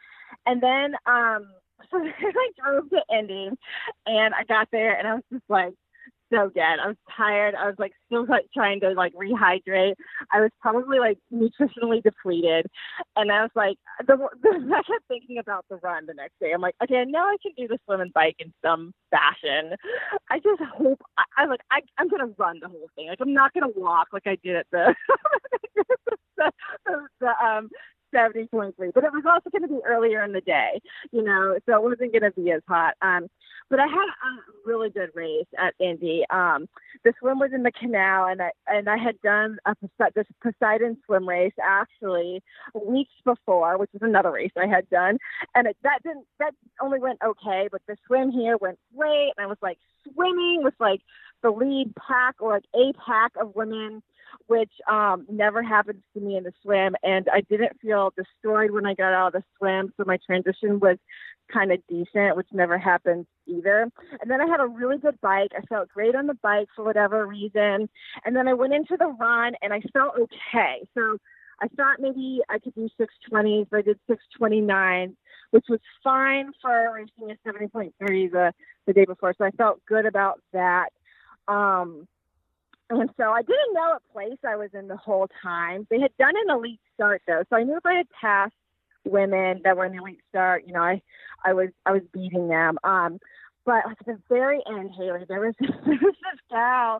And 0.45 0.61
then 0.61 0.95
um 1.05 1.47
so 1.91 1.97
I 1.97 2.49
drove 2.61 2.89
to 2.89 3.01
Indy 3.15 3.49
and 4.05 4.33
I 4.33 4.43
got 4.47 4.67
there 4.71 4.97
and 4.97 5.07
I 5.07 5.13
was 5.15 5.23
just 5.31 5.43
like 5.49 5.73
so 6.31 6.49
dead. 6.53 6.79
I 6.83 6.87
was 6.87 6.97
tired. 7.15 7.55
I 7.55 7.67
was 7.67 7.75
like 7.77 7.93
still 8.07 8.25
like 8.27 8.47
trying 8.53 8.79
to 8.81 8.89
like 8.91 9.13
rehydrate. 9.13 9.95
I 10.31 10.41
was 10.41 10.51
probably 10.61 10.99
like 10.99 11.17
nutritionally 11.33 12.03
depleted, 12.03 12.67
and 13.15 13.31
I 13.31 13.41
was 13.41 13.51
like, 13.55 13.77
the, 14.05 14.17
the 14.41 14.49
I 14.75 14.83
kept 14.83 15.07
thinking 15.07 15.37
about 15.37 15.65
the 15.69 15.77
run 15.77 16.05
the 16.05 16.13
next 16.13 16.33
day. 16.39 16.51
I'm 16.53 16.61
like, 16.61 16.75
okay, 16.83 17.05
now 17.07 17.25
I 17.25 17.37
can 17.41 17.53
do 17.57 17.67
the 17.67 17.79
swim 17.85 18.01
and 18.01 18.13
bike 18.13 18.35
in 18.39 18.53
some 18.63 18.93
fashion. 19.11 19.75
I 20.29 20.39
just 20.39 20.61
hope 20.61 21.01
I, 21.17 21.23
I 21.37 21.45
like 21.45 21.61
I 21.71 21.81
I'm 21.97 22.09
gonna 22.09 22.31
run 22.37 22.59
the 22.61 22.69
whole 22.69 22.89
thing. 22.95 23.07
Like 23.07 23.21
I'm 23.21 23.33
not 23.33 23.53
gonna 23.53 23.71
walk 23.75 24.07
like 24.13 24.27
I 24.27 24.37
did 24.43 24.55
at 24.57 24.67
the 24.71 24.95
the, 26.37 26.51
the, 26.85 27.07
the 27.21 27.45
um 27.45 27.69
70.3, 28.13 28.73
but 28.93 29.03
it 29.03 29.11
was 29.11 29.23
also 29.25 29.49
going 29.49 29.61
to 29.61 29.67
be 29.67 29.81
earlier 29.85 30.23
in 30.23 30.33
the 30.33 30.41
day, 30.41 30.81
you 31.11 31.23
know, 31.23 31.57
so 31.65 31.75
it 31.75 31.83
wasn't 31.83 32.11
going 32.11 32.23
to 32.23 32.31
be 32.31 32.51
as 32.51 32.61
hot. 32.67 32.95
Um, 33.01 33.27
but 33.69 33.79
I 33.79 33.87
had 33.87 34.05
a 34.05 34.41
really 34.65 34.89
good 34.89 35.09
race 35.13 35.47
at 35.57 35.73
Indy. 35.79 36.23
Um, 36.29 36.67
the 37.03 37.13
swim 37.19 37.39
was 37.39 37.51
in 37.53 37.63
the 37.63 37.71
canal, 37.71 38.25
and 38.27 38.41
I 38.41 38.51
and 38.67 38.89
I 38.89 38.97
had 38.97 39.19
done 39.21 39.57
a 39.65 39.75
this 40.15 40.25
Poseidon 40.41 40.97
swim 41.05 41.27
race 41.27 41.53
actually 41.61 42.41
weeks 42.73 43.11
before, 43.25 43.77
which 43.77 43.89
was 43.91 44.01
another 44.03 44.31
race 44.31 44.51
I 44.57 44.67
had 44.67 44.89
done, 44.89 45.17
and 45.53 45.67
it, 45.67 45.77
that 45.83 45.99
didn't 46.03 46.25
that 46.39 46.53
only 46.81 46.99
went 46.99 47.19
okay, 47.25 47.67
but 47.71 47.81
the 47.87 47.97
swim 48.07 48.31
here 48.31 48.57
went 48.57 48.79
great, 48.97 49.33
and 49.37 49.43
I 49.43 49.47
was 49.47 49.57
like 49.61 49.79
swimming 50.13 50.61
with 50.63 50.75
like 50.79 51.01
the 51.43 51.51
lead 51.51 51.93
pack 51.95 52.35
or 52.39 52.53
like 52.53 52.65
a 52.73 52.93
pack 52.93 53.33
of 53.39 53.55
women 53.55 54.01
which 54.47 54.71
um, 54.89 55.25
never 55.29 55.61
happens 55.61 56.01
to 56.13 56.19
me 56.19 56.37
in 56.37 56.43
the 56.43 56.53
swim. 56.61 56.95
And 57.03 57.27
I 57.31 57.41
didn't 57.41 57.79
feel 57.81 58.13
destroyed 58.15 58.71
when 58.71 58.85
I 58.85 58.93
got 58.93 59.13
out 59.13 59.35
of 59.35 59.41
the 59.41 59.43
swim. 59.57 59.93
So 59.97 60.03
my 60.05 60.17
transition 60.25 60.79
was 60.79 60.97
kind 61.51 61.71
of 61.71 61.79
decent, 61.87 62.35
which 62.35 62.47
never 62.51 62.77
happens 62.77 63.25
either. 63.45 63.89
And 64.21 64.29
then 64.29 64.41
I 64.41 64.47
had 64.47 64.59
a 64.59 64.67
really 64.67 64.97
good 64.97 65.19
bike. 65.21 65.51
I 65.57 65.61
felt 65.67 65.89
great 65.89 66.15
on 66.15 66.27
the 66.27 66.33
bike 66.35 66.67
for 66.75 66.83
whatever 66.83 67.25
reason. 67.25 67.89
And 68.25 68.35
then 68.35 68.47
I 68.47 68.53
went 68.53 68.73
into 68.73 68.97
the 68.97 69.07
run 69.07 69.53
and 69.61 69.73
I 69.73 69.81
felt 69.93 70.15
okay. 70.17 70.87
So 70.93 71.17
I 71.61 71.67
thought 71.75 71.99
maybe 71.99 72.41
I 72.49 72.59
could 72.59 72.75
do 72.75 72.89
620s, 72.99 73.67
but 73.69 73.77
I 73.77 73.81
did 73.81 73.99
629, 74.07 75.15
which 75.51 75.65
was 75.69 75.79
fine 76.03 76.51
for 76.61 76.93
racing 76.93 77.31
a 77.31 77.49
70.3 77.49 77.91
the, 78.31 78.53
the 78.85 78.93
day 78.93 79.05
before. 79.05 79.33
So 79.37 79.45
I 79.45 79.51
felt 79.51 79.81
good 79.87 80.05
about 80.05 80.39
that. 80.53 80.89
Um, 81.47 82.07
and 82.89 83.09
so 83.17 83.31
I 83.31 83.41
didn't 83.41 83.73
know 83.73 83.89
what 83.93 84.13
place 84.13 84.39
I 84.47 84.55
was 84.55 84.69
in 84.73 84.87
the 84.87 84.97
whole 84.97 85.27
time. 85.41 85.87
They 85.89 85.99
had 85.99 86.11
done 86.17 86.33
an 86.35 86.55
elite 86.55 86.79
start 86.95 87.21
though, 87.27 87.43
so 87.49 87.55
I 87.57 87.63
knew 87.63 87.77
if 87.77 87.85
I 87.85 87.95
had 87.95 88.07
passed 88.09 88.53
women 89.05 89.61
that 89.63 89.77
were 89.77 89.85
in 89.85 89.93
the 89.93 90.01
elite 90.01 90.21
start, 90.29 90.63
you 90.65 90.73
know, 90.73 90.81
I 90.81 91.01
I 91.43 91.53
was 91.53 91.69
I 91.85 91.91
was 91.91 92.01
beating 92.13 92.47
them. 92.47 92.77
Um, 92.83 93.19
But 93.65 93.83
at 93.89 93.97
the 94.05 94.17
very 94.29 94.61
end, 94.67 94.91
Haley, 94.97 95.25
there 95.27 95.41
was 95.41 95.55
there 95.59 95.99
was 96.01 96.15
this 96.15 96.39
gal 96.49 96.99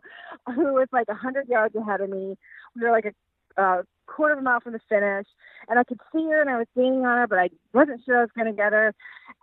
who 0.54 0.74
was 0.74 0.88
like 0.92 1.08
a 1.08 1.14
hundred 1.14 1.48
yards 1.48 1.74
ahead 1.74 2.00
of 2.00 2.10
me. 2.10 2.36
We 2.76 2.82
were 2.82 2.92
like 2.92 3.06
a 3.06 3.62
uh, 3.62 3.82
quarter 4.06 4.34
of 4.34 4.40
a 4.40 4.42
mile 4.42 4.60
from 4.60 4.74
the 4.74 4.80
finish, 4.88 5.26
and 5.68 5.78
I 5.78 5.84
could 5.84 6.00
see 6.12 6.24
her, 6.24 6.40
and 6.40 6.50
I 6.50 6.58
was 6.58 6.66
gaining 6.76 7.04
on 7.04 7.18
her, 7.18 7.26
but 7.26 7.38
I 7.38 7.50
wasn't 7.72 8.02
sure 8.04 8.18
I 8.18 8.20
was 8.20 8.30
going 8.36 8.46
to 8.46 8.52
get 8.52 8.72
her. 8.72 8.94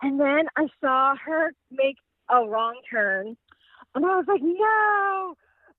And 0.02 0.18
then 0.20 0.46
I 0.56 0.68
saw 0.80 1.14
her 1.16 1.52
make 1.70 1.96
a 2.30 2.46
wrong 2.46 2.80
turn, 2.90 3.36
and 3.94 4.06
I 4.06 4.16
was 4.16 4.24
like, 4.28 4.42
no. 4.42 5.36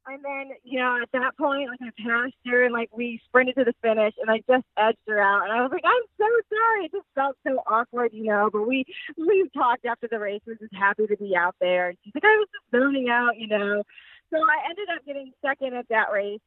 And 0.07 0.23
then, 0.23 0.55
you 0.63 0.79
know, 0.79 0.99
at 1.01 1.11
that 1.11 1.37
point, 1.37 1.69
like 1.69 1.79
I 1.81 1.91
passed 2.01 2.35
her 2.45 2.63
and 2.63 2.73
like 2.73 2.89
we 2.95 3.21
sprinted 3.25 3.55
to 3.55 3.65
the 3.65 3.73
finish 3.81 4.13
and 4.21 4.31
I 4.31 4.37
just 4.47 4.65
edged 4.77 5.03
her 5.07 5.19
out. 5.19 5.43
And 5.43 5.51
I 5.51 5.61
was 5.61 5.71
like, 5.71 5.83
I'm 5.83 6.07
so 6.17 6.25
sorry. 6.47 6.85
It 6.85 6.91
just 6.93 7.07
felt 7.13 7.35
so 7.45 7.59
awkward, 7.67 8.11
you 8.13 8.23
know. 8.23 8.49
But 8.51 8.67
we 8.67 8.85
we 9.17 9.49
talked 9.53 9.85
after 9.85 10.07
the 10.09 10.17
race. 10.17 10.41
We 10.47 10.53
were 10.53 10.59
just 10.59 10.73
happy 10.73 11.07
to 11.07 11.17
be 11.17 11.35
out 11.35 11.55
there. 11.59 11.89
And 11.89 11.97
she's 12.03 12.15
like, 12.15 12.23
I 12.23 12.37
was 12.37 12.47
just 12.47 12.71
zoning 12.71 13.09
out, 13.09 13.37
you 13.37 13.47
know. 13.47 13.83
So 14.31 14.37
I 14.37 14.69
ended 14.69 14.87
up 14.95 15.05
getting 15.05 15.33
second 15.45 15.73
at 15.73 15.89
that 15.89 16.11
race, 16.13 16.39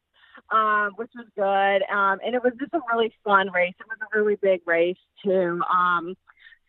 um, 0.51 0.93
which 0.97 1.11
was 1.15 1.27
good. 1.37 1.95
Um, 1.95 2.19
and 2.25 2.35
it 2.35 2.43
was 2.43 2.55
just 2.59 2.73
a 2.73 2.81
really 2.91 3.13
fun 3.25 3.51
race. 3.53 3.75
It 3.79 3.87
was 3.87 3.99
a 4.01 4.19
really 4.19 4.37
big 4.41 4.63
race 4.65 4.97
too. 5.23 5.61
Um, 5.71 6.17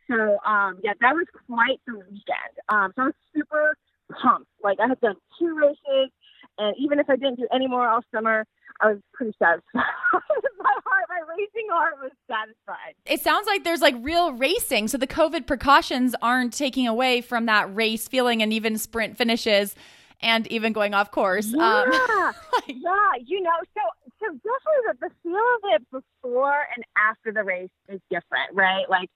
so 0.09 0.39
um, 0.45 0.79
yeah, 0.83 0.93
that 0.99 1.15
was 1.15 1.27
quite 1.47 1.79
the 1.87 1.95
weekend. 1.95 2.55
Um, 2.67 2.91
so 2.97 3.03
I 3.03 3.05
was 3.05 3.15
super 3.33 3.77
pumped. 4.21 4.51
Like 4.61 4.79
I 4.81 4.87
had 4.87 4.99
done 4.99 5.15
two 5.39 5.55
races 5.57 6.11
and 6.57 6.75
even 6.77 6.99
if 6.99 7.09
I 7.09 7.15
didn't 7.15 7.37
do 7.37 7.47
any 7.53 7.67
more 7.67 7.87
all 7.87 8.01
summer, 8.13 8.45
I 8.81 8.91
was 8.91 8.99
pretty 9.13 9.33
satisfied. 9.39 9.63
my 9.73 10.75
heart, 10.85 11.05
my 11.09 11.21
racing 11.29 11.67
heart 11.69 11.95
was 12.01 12.11
satisfied. 12.29 12.95
It 13.05 13.21
sounds 13.21 13.47
like 13.47 13.63
there's 13.63 13.81
like 13.81 13.95
real 13.99 14.33
racing. 14.33 14.87
So 14.87 14.97
the 14.97 15.07
COVID 15.07 15.45
precautions 15.45 16.15
aren't 16.21 16.53
taking 16.53 16.87
away 16.87 17.21
from 17.21 17.45
that 17.45 17.73
race 17.73 18.07
feeling 18.07 18.41
and 18.41 18.51
even 18.51 18.77
sprint 18.77 19.17
finishes 19.17 19.75
and 20.21 20.47
even 20.47 20.73
going 20.73 20.93
off 20.93 21.11
course. 21.11 21.47
Yeah, 21.47 21.83
um, 21.83 22.33
yeah, 22.67 23.11
you 23.25 23.41
know, 23.41 23.51
so 23.73 23.81
so 24.19 24.27
definitely 24.27 24.81
the, 24.87 24.97
the 25.01 25.09
feel 25.23 25.33
of 25.35 25.81
it 25.81 25.91
before 25.91 26.67
and 26.75 26.83
after 26.95 27.31
the 27.31 27.43
race 27.43 27.69
is 27.89 27.99
different, 28.09 28.53
right? 28.53 28.87
Like 28.89 29.09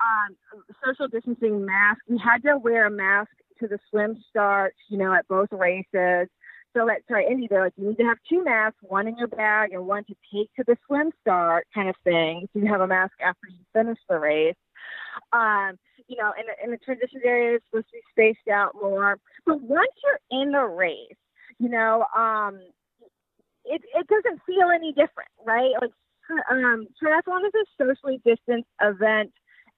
um, 0.00 0.36
social 0.84 1.08
distancing 1.08 1.64
mask. 1.64 2.00
We 2.08 2.18
had 2.18 2.42
to 2.44 2.58
wear 2.58 2.86
a 2.86 2.90
mask 2.90 3.30
to 3.60 3.68
the 3.68 3.78
swim 3.90 4.22
start, 4.28 4.74
you 4.88 4.98
know, 4.98 5.12
at 5.12 5.26
both 5.28 5.48
races. 5.52 6.28
So 6.74 6.88
at 6.88 7.02
sorry, 7.08 7.26
Indy, 7.26 7.48
they're 7.48 7.64
like, 7.64 7.74
you 7.76 7.88
need 7.88 7.98
to 7.98 8.04
have 8.04 8.18
two 8.28 8.42
masks, 8.44 8.78
one 8.82 9.06
in 9.06 9.16
your 9.16 9.28
bag 9.28 9.72
and 9.72 9.86
one 9.86 10.04
to 10.04 10.14
take 10.32 10.52
to 10.54 10.64
the 10.66 10.76
swim 10.86 11.10
start 11.20 11.66
kind 11.74 11.88
of 11.88 11.96
thing. 12.04 12.48
So 12.52 12.60
you 12.60 12.66
have 12.66 12.80
a 12.80 12.86
mask 12.86 13.12
after 13.24 13.48
you 13.48 13.58
finish 13.72 13.98
the 14.08 14.18
race. 14.18 14.56
Um, 15.32 15.78
you 16.08 16.16
know, 16.16 16.32
and, 16.36 16.46
and 16.62 16.72
the 16.72 16.78
transition 16.78 17.20
area 17.24 17.56
is 17.56 17.62
supposed 17.70 17.86
to 17.88 17.92
be 17.92 18.02
spaced 18.10 18.48
out 18.48 18.74
more. 18.74 19.18
But 19.46 19.60
once 19.60 19.92
you're 20.02 20.42
in 20.42 20.52
the 20.52 20.64
race, 20.64 21.16
you 21.58 21.68
know, 21.68 22.04
um, 22.16 22.60
it 23.64 23.82
it 23.94 24.06
doesn't 24.08 24.40
feel 24.46 24.70
any 24.74 24.92
different, 24.92 25.30
right? 25.44 25.72
Like 25.80 25.90
um, 26.50 26.86
triathlon 27.02 27.46
is 27.46 27.52
a 27.54 27.84
socially 27.84 28.20
distanced 28.24 28.68
event 28.80 29.32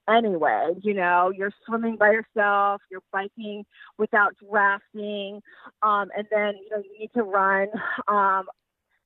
anyway. 0.09 0.73
You 0.81 0.93
know, 0.93 1.31
you're 1.35 1.51
swimming 1.65 1.97
by 1.97 2.11
yourself, 2.11 2.81
you're 2.89 3.01
biking 3.11 3.65
without 3.97 4.35
drafting, 4.49 5.41
um, 5.81 6.09
and 6.15 6.27
then 6.31 6.53
you 6.55 6.69
know 6.71 6.83
you 6.83 6.99
need 6.99 7.11
to 7.15 7.23
run. 7.23 7.67
Um, 8.07 8.45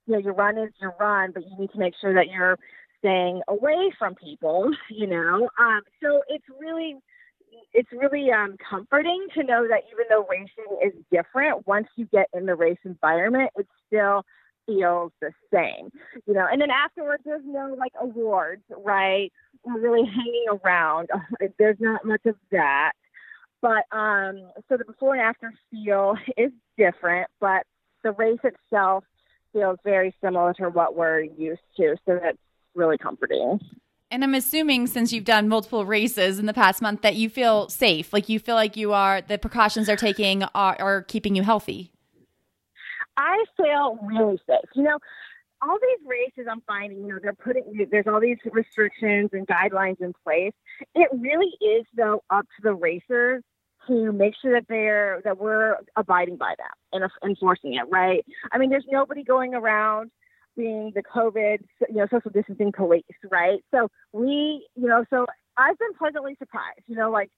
you 0.05 0.13
know, 0.13 0.19
your 0.19 0.33
run 0.33 0.57
is 0.57 0.71
your 0.81 0.95
run, 0.99 1.31
but 1.33 1.43
you 1.43 1.55
need 1.59 1.71
to 1.71 1.77
make 1.79 1.93
sure 2.01 2.13
that 2.15 2.27
you're 2.31 2.57
staying 2.97 3.41
away 3.47 3.91
from 3.97 4.15
people. 4.15 4.71
You 4.89 5.07
know, 5.07 5.49
um, 5.59 5.81
so 6.01 6.21
it's 6.27 6.45
really 6.59 6.95
it's 7.73 7.89
really 7.91 8.31
um, 8.31 8.55
comforting 8.69 9.27
to 9.35 9.43
know 9.43 9.67
that 9.67 9.83
even 9.93 10.05
though 10.09 10.25
racing 10.29 10.79
is 10.83 10.93
different, 11.11 11.65
once 11.67 11.87
you 11.95 12.05
get 12.11 12.27
in 12.33 12.45
the 12.45 12.55
race 12.55 12.79
environment, 12.83 13.51
it's 13.55 13.69
still 13.87 14.23
feels 14.69 15.11
the 15.21 15.31
same. 15.53 15.89
You 16.25 16.33
know, 16.33 16.45
and 16.51 16.61
then 16.61 16.69
afterwards, 16.69 17.23
there's 17.25 17.41
no 17.45 17.75
like 17.77 17.93
awards, 17.99 18.63
right? 18.85 19.31
We're 19.63 19.79
really 19.79 20.05
hanging 20.05 20.45
around. 20.63 21.09
There's 21.59 21.79
not 21.79 22.05
much 22.05 22.25
of 22.25 22.35
that. 22.51 22.93
But 23.61 23.83
um, 23.91 24.51
so 24.69 24.77
the 24.77 24.85
before 24.85 25.15
and 25.15 25.21
after 25.21 25.53
feel 25.69 26.15
is 26.37 26.51
different, 26.77 27.29
but 27.39 27.63
the 28.03 28.11
race 28.11 28.39
itself 28.43 29.03
feels 29.51 29.77
very 29.83 30.15
similar 30.23 30.53
to 30.53 30.69
what 30.69 30.95
we're 30.95 31.21
used 31.21 31.61
to. 31.77 31.95
So 32.05 32.19
that's 32.21 32.37
really 32.75 32.97
comforting. 32.97 33.59
And 34.11 34.23
I'm 34.23 34.33
assuming 34.33 34.87
since 34.87 35.11
you've 35.11 35.25
done 35.25 35.47
multiple 35.47 35.85
races 35.85 36.39
in 36.39 36.45
the 36.45 36.53
past 36.53 36.81
month 36.81 37.01
that 37.01 37.15
you 37.15 37.29
feel 37.29 37.69
safe, 37.69 38.11
like 38.11 38.29
you 38.29 38.39
feel 38.39 38.55
like 38.55 38.75
you 38.75 38.93
are 38.93 39.21
the 39.21 39.37
precautions 39.37 39.87
they're 39.87 39.95
taking 39.95 40.43
are, 40.55 40.75
are 40.79 41.01
keeping 41.03 41.35
you 41.35 41.43
healthy. 41.43 41.91
I 43.19 43.43
feel 43.57 43.99
really 44.01 44.39
safe. 44.47 44.69
You 44.75 44.83
know, 44.83 44.97
all 45.61 45.77
these 45.81 46.07
races 46.07 46.47
I'm 46.49 46.61
finding, 46.65 47.01
you 47.01 47.07
know, 47.09 47.19
they're 47.21 47.33
putting 47.33 47.85
there's 47.91 48.07
all 48.07 48.21
these 48.21 48.37
restrictions 48.51 49.31
and 49.33 49.45
guidelines 49.45 49.99
in 49.99 50.13
place. 50.23 50.53
It 50.95 51.09
really 51.13 51.51
is 51.59 51.85
though 51.95 52.23
up 52.29 52.45
to 52.45 52.61
the 52.63 52.73
racers 52.73 53.43
to 53.87 54.13
make 54.13 54.35
sure 54.41 54.53
that 54.53 54.67
they're 54.69 55.21
that 55.25 55.37
we're 55.37 55.75
abiding 55.97 56.37
by 56.37 56.55
them 56.57 56.71
and 56.93 57.11
enforcing 57.23 57.73
it, 57.73 57.83
right? 57.89 58.25
I 58.53 58.57
mean, 58.57 58.69
there's 58.69 58.85
nobody 58.89 59.23
going 59.23 59.53
around 59.53 60.11
being 60.55 60.93
the 60.95 61.03
COVID, 61.03 61.57
you 61.89 61.95
know, 61.95 62.07
social 62.09 62.31
distancing 62.31 62.71
police, 62.71 63.03
right? 63.29 63.59
So 63.71 63.89
we, 64.13 64.65
you 64.75 64.87
know, 64.87 65.03
so 65.09 65.25
I've 65.57 65.77
been 65.77 65.93
pleasantly 65.97 66.35
surprised. 66.39 66.83
You 66.87 66.95
know, 66.95 67.11
like 67.11 67.31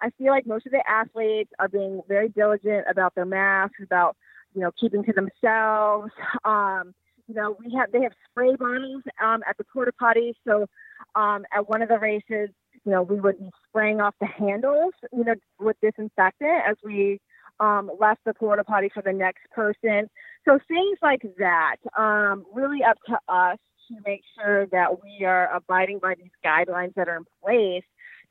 I 0.00 0.10
feel 0.16 0.28
like 0.28 0.46
most 0.46 0.66
of 0.66 0.72
the 0.72 0.82
athletes 0.88 1.50
are 1.58 1.68
being 1.68 2.02
very 2.06 2.28
diligent 2.28 2.86
about 2.88 3.16
their 3.16 3.26
masks, 3.26 3.80
about 3.82 4.16
you 4.54 4.60
know 4.60 4.70
keeping 4.80 5.04
to 5.04 5.12
themselves. 5.12 6.10
Um, 6.44 6.94
you 7.26 7.34
know, 7.34 7.56
we 7.64 7.72
have 7.78 7.90
they 7.92 8.02
have 8.02 8.12
spray 8.30 8.54
bottles 8.56 9.02
um, 9.22 9.42
at 9.48 9.56
the 9.56 9.64
porta 9.64 9.92
potties. 10.00 10.34
So 10.46 10.66
um, 11.14 11.44
at 11.52 11.68
one 11.68 11.82
of 11.82 11.88
the 11.88 11.98
races, 11.98 12.50
you 12.84 12.92
know, 12.92 13.02
we 13.02 13.18
would 13.18 13.38
be 13.38 13.50
spraying 13.68 14.00
off 14.00 14.14
the 14.20 14.26
handles, 14.26 14.92
you 15.12 15.24
know, 15.24 15.34
with 15.58 15.76
disinfectant 15.80 16.62
as 16.68 16.76
we 16.84 17.20
um, 17.60 17.90
left 17.98 18.20
the 18.26 18.34
porta 18.34 18.64
potty 18.64 18.90
for 18.92 19.02
the 19.02 19.12
next 19.12 19.48
person. 19.54 20.08
So 20.46 20.58
things 20.68 20.98
like 21.02 21.22
that, 21.38 21.76
um, 21.96 22.44
really 22.52 22.82
up 22.82 22.98
to 23.08 23.18
us 23.28 23.58
to 23.88 23.96
make 24.06 24.22
sure 24.38 24.66
that 24.66 25.02
we 25.02 25.24
are 25.24 25.54
abiding 25.54 25.98
by 26.00 26.14
these 26.16 26.32
guidelines 26.44 26.94
that 26.94 27.08
are 27.08 27.16
in 27.16 27.24
place 27.42 27.84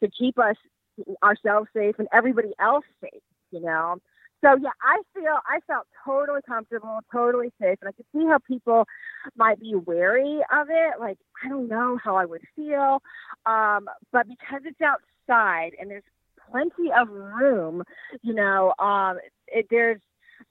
to 0.04 0.10
keep 0.10 0.38
us 0.38 0.56
ourselves 1.24 1.68
safe 1.76 1.96
and 1.98 2.08
everybody 2.14 2.54
else 2.60 2.86
safe. 3.02 3.22
You 3.52 3.62
know, 3.62 3.98
so 4.44 4.56
yeah, 4.62 4.70
I 4.82 5.02
feel 5.14 5.38
I 5.48 5.60
felt 5.66 5.88
totally 6.06 6.42
comfortable, 6.46 7.00
totally 7.12 7.52
safe, 7.62 7.78
and 7.82 7.90
I 7.90 7.92
could 7.94 8.06
see 8.14 8.26
how 8.28 8.40
people 8.40 8.86
might 9.38 9.60
be 9.60 9.74
wary 9.76 10.42
of 10.52 10.68
it. 10.70 11.00
Like 11.00 11.18
I 11.44 11.50
don't 11.50 11.68
know 11.68 11.98
how 12.04 12.16
I 12.16 12.26
would 12.26 12.42
feel, 12.56 13.02
um, 13.46 13.88
but 14.12 14.28
because 14.28 14.62
it's 14.66 14.82
outside 14.82 15.72
and 15.80 15.90
there's 15.90 16.04
plenty 16.52 16.92
of 16.96 17.10
room, 17.10 17.84
you 18.22 18.34
know, 18.34 18.74
um, 18.80 19.18
it, 19.48 19.68
there's 19.70 20.02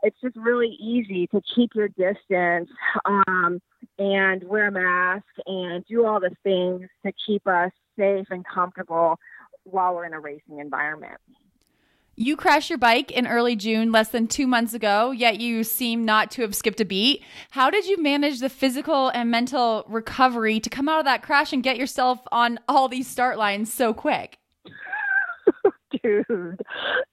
it's 0.02 0.16
just 0.22 0.36
really 0.36 0.76
easy 0.80 1.26
to 1.28 1.40
keep 1.54 1.74
your 1.74 1.88
distance 1.88 2.70
um, 3.04 3.60
and 3.98 4.42
wear 4.44 4.68
a 4.68 4.72
mask 4.72 5.24
and 5.46 5.84
do 5.86 6.06
all 6.06 6.18
the 6.18 6.34
things 6.42 6.88
to 7.04 7.12
keep 7.26 7.46
us 7.46 7.70
safe 7.98 8.26
and 8.30 8.44
comfortable 8.46 9.16
while 9.64 9.94
we're 9.94 10.06
in 10.06 10.14
a 10.14 10.20
racing 10.20 10.58
environment. 10.58 11.18
You 12.22 12.36
crashed 12.36 12.70
your 12.70 12.78
bike 12.78 13.10
in 13.10 13.26
early 13.26 13.56
June, 13.56 13.90
less 13.90 14.10
than 14.10 14.28
two 14.28 14.46
months 14.46 14.74
ago, 14.74 15.10
yet 15.10 15.40
you 15.40 15.64
seem 15.64 16.04
not 16.04 16.30
to 16.30 16.42
have 16.42 16.54
skipped 16.54 16.80
a 16.80 16.84
beat. 16.84 17.24
How 17.50 17.68
did 17.68 17.84
you 17.84 18.00
manage 18.00 18.38
the 18.38 18.48
physical 18.48 19.08
and 19.08 19.28
mental 19.28 19.84
recovery 19.88 20.60
to 20.60 20.70
come 20.70 20.88
out 20.88 21.00
of 21.00 21.04
that 21.06 21.24
crash 21.24 21.52
and 21.52 21.64
get 21.64 21.76
yourself 21.76 22.20
on 22.30 22.60
all 22.68 22.86
these 22.86 23.08
start 23.08 23.38
lines 23.38 23.74
so 23.74 23.92
quick? 23.92 24.38
dude, 25.90 26.60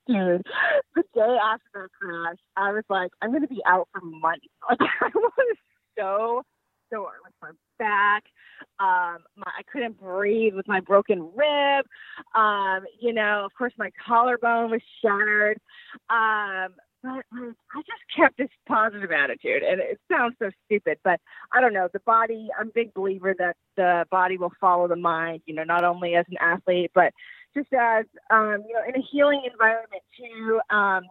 dude, 0.05 0.45
the 0.93 1.03
day 1.15 1.37
after 1.43 1.63
the 1.73 1.89
crash, 1.99 2.37
I 2.55 2.71
was 2.71 2.83
like, 2.87 3.09
I'm 3.23 3.31
going 3.31 3.41
to 3.41 3.47
be 3.47 3.63
out 3.65 3.87
for 3.91 4.01
months. 4.03 4.45
Like, 4.69 4.79
I 5.01 5.09
was 5.15 5.57
so 5.97 6.43
sore 6.91 7.13
with 7.23 7.33
my 7.41 7.51
back. 7.77 8.23
Um, 8.79 9.23
my, 9.37 9.51
I 9.57 9.63
couldn't 9.71 9.99
breathe 9.99 10.55
with 10.55 10.67
my 10.67 10.79
broken 10.79 11.29
rib. 11.35 11.85
Um, 12.35 12.85
you 12.99 13.13
know, 13.13 13.43
of 13.45 13.53
course, 13.57 13.73
my 13.77 13.91
collarbone 14.05 14.71
was 14.71 14.81
shattered. 15.01 15.57
Um, 16.09 16.75
but 17.01 17.23
I 17.33 17.77
just 17.77 18.03
kept 18.15 18.37
this 18.37 18.49
positive 18.67 19.11
attitude, 19.11 19.63
and 19.63 19.79
it 19.79 19.99
sounds 20.11 20.35
so 20.37 20.49
stupid, 20.65 20.97
but 21.03 21.19
I 21.53 21.61
don't 21.61 21.73
know. 21.73 21.87
The 21.93 22.01
body, 22.01 22.49
I'm 22.59 22.67
a 22.67 22.71
big 22.71 22.93
believer 22.93 23.33
that 23.39 23.55
the 23.77 24.05
body 24.11 24.37
will 24.37 24.51
follow 24.59 24.87
the 24.87 24.97
mind. 24.97 25.41
You 25.45 25.55
know, 25.55 25.63
not 25.63 25.85
only 25.85 26.15
as 26.15 26.25
an 26.29 26.35
athlete, 26.41 26.91
but 26.93 27.13
just 27.55 27.71
as 27.73 28.05
um, 28.29 28.63
you 28.67 28.73
know, 28.73 28.81
in 28.87 28.95
a 28.95 29.05
healing 29.11 29.43
environment 29.49 30.03
too. 30.17 30.59
Um, 30.69 31.03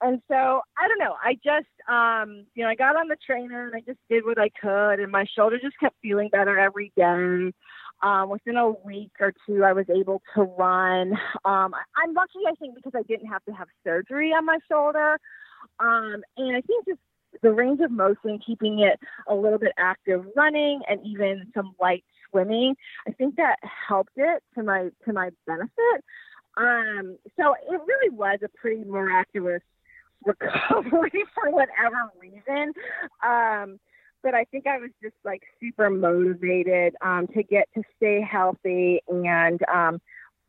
and 0.00 0.22
so 0.28 0.60
I 0.76 0.88
don't 0.88 0.98
know. 0.98 1.16
I 1.22 1.34
just, 1.34 1.66
um, 1.88 2.46
you 2.54 2.62
know, 2.62 2.70
I 2.70 2.74
got 2.74 2.96
on 2.96 3.08
the 3.08 3.16
trainer 3.26 3.66
and 3.66 3.74
I 3.74 3.80
just 3.80 3.98
did 4.08 4.24
what 4.24 4.38
I 4.38 4.48
could, 4.60 5.00
and 5.00 5.10
my 5.10 5.24
shoulder 5.36 5.58
just 5.60 5.78
kept 5.80 5.96
feeling 6.02 6.28
better 6.30 6.58
every 6.58 6.92
day. 6.96 7.52
um, 8.02 8.30
within 8.30 8.56
a 8.56 8.70
week 8.70 9.12
or 9.20 9.32
two, 9.46 9.64
I 9.64 9.72
was 9.72 9.86
able 9.90 10.22
to 10.34 10.42
run. 10.42 11.12
Um, 11.44 11.74
I'm 11.96 12.14
lucky, 12.14 12.40
I 12.46 12.54
think, 12.58 12.74
because 12.74 12.92
I 12.94 13.02
didn't 13.02 13.26
have 13.26 13.44
to 13.46 13.52
have 13.52 13.68
surgery 13.84 14.30
on 14.30 14.46
my 14.46 14.58
shoulder. 14.70 15.18
Um, 15.80 16.22
and 16.36 16.56
I 16.56 16.60
think 16.60 16.86
just 16.86 17.00
the 17.42 17.52
range 17.52 17.80
of 17.80 17.90
motion, 17.90 18.38
keeping 18.44 18.80
it 18.80 18.98
a 19.26 19.34
little 19.34 19.58
bit 19.58 19.72
active 19.78 20.24
running 20.36 20.80
and 20.88 21.04
even 21.04 21.50
some 21.54 21.74
light 21.80 22.04
swimming, 22.30 22.76
I 23.06 23.12
think 23.12 23.36
that 23.36 23.56
helped 23.62 24.12
it 24.16 24.42
to 24.54 24.62
my 24.62 24.90
to 25.04 25.12
my 25.12 25.30
benefit. 25.46 26.04
Um, 26.56 27.18
so 27.38 27.54
it 27.54 27.80
really 27.86 28.10
was 28.10 28.40
a 28.42 28.48
pretty 28.48 28.84
miraculous 28.84 29.62
recovery 30.24 31.24
for 31.34 31.50
whatever 31.50 32.10
reason. 32.20 32.72
Um, 33.24 33.78
but 34.22 34.34
I 34.34 34.44
think 34.44 34.66
I 34.66 34.78
was 34.78 34.90
just 35.02 35.14
like 35.24 35.42
super 35.60 35.90
motivated 35.90 36.94
um, 37.02 37.28
to 37.34 37.42
get 37.42 37.68
to 37.74 37.82
stay 37.96 38.20
healthy 38.20 39.00
and 39.08 39.60
um, 39.72 40.00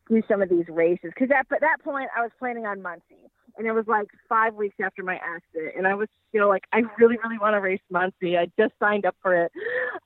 do 0.08 0.22
some 0.28 0.42
of 0.42 0.48
these 0.48 0.66
races. 0.68 1.12
Because 1.14 1.28
at 1.36 1.46
that 1.48 1.76
point, 1.82 2.08
I 2.16 2.22
was 2.22 2.30
planning 2.38 2.66
on 2.66 2.82
Muncie, 2.82 3.30
and 3.56 3.66
it 3.66 3.72
was 3.72 3.86
like 3.86 4.08
five 4.28 4.54
weeks 4.54 4.76
after 4.82 5.02
my 5.02 5.16
accident, 5.16 5.74
and 5.76 5.86
I 5.86 5.94
was 5.94 6.08
still 6.28 6.48
like, 6.48 6.64
I 6.72 6.82
really, 6.98 7.16
really 7.22 7.38
want 7.38 7.54
to 7.54 7.60
race 7.60 7.80
Muncie. 7.90 8.36
I 8.36 8.46
just 8.58 8.74
signed 8.80 9.06
up 9.06 9.16
for 9.22 9.34
it, 9.44 9.52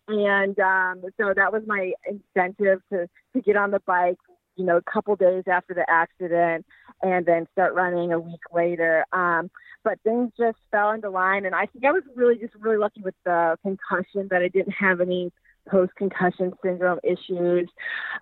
and 0.08 0.58
um, 0.58 1.02
so 1.18 1.32
that 1.34 1.52
was 1.52 1.62
my 1.66 1.92
incentive 2.06 2.80
to 2.92 3.08
to 3.34 3.42
get 3.42 3.56
on 3.56 3.70
the 3.70 3.80
bike. 3.86 4.18
You 4.56 4.64
know, 4.64 4.76
a 4.76 4.82
couple 4.82 5.16
days 5.16 5.44
after 5.50 5.74
the 5.74 5.84
accident, 5.88 6.64
and 7.02 7.26
then 7.26 7.46
start 7.52 7.74
running 7.74 8.12
a 8.12 8.20
week 8.20 8.40
later. 8.52 9.04
Um, 9.12 9.50
but 9.82 10.00
things 10.02 10.32
just 10.38 10.56
fell 10.70 10.92
into 10.92 11.10
line, 11.10 11.44
and 11.44 11.54
I 11.54 11.66
think 11.66 11.84
I 11.84 11.92
was 11.92 12.02
really 12.14 12.36
just 12.36 12.54
really 12.54 12.78
lucky 12.78 13.02
with 13.02 13.14
the 13.24 13.56
concussion 13.62 14.28
that 14.30 14.42
I 14.42 14.48
didn't 14.48 14.72
have 14.72 15.00
any 15.00 15.32
post 15.68 15.94
concussion 15.96 16.52
syndrome 16.62 17.00
issues. 17.02 17.68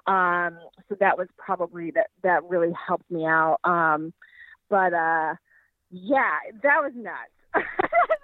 Um, 0.06 0.58
so 0.88 0.96
that 1.00 1.18
was 1.18 1.28
probably 1.36 1.90
that 1.92 2.08
that 2.22 2.44
really 2.44 2.72
helped 2.86 3.10
me 3.10 3.24
out. 3.24 3.58
Um, 3.64 4.12
but 4.68 4.92
uh, 4.92 5.34
yeah, 5.90 6.38
that 6.62 6.82
was 6.82 6.92
nuts. 6.94 7.30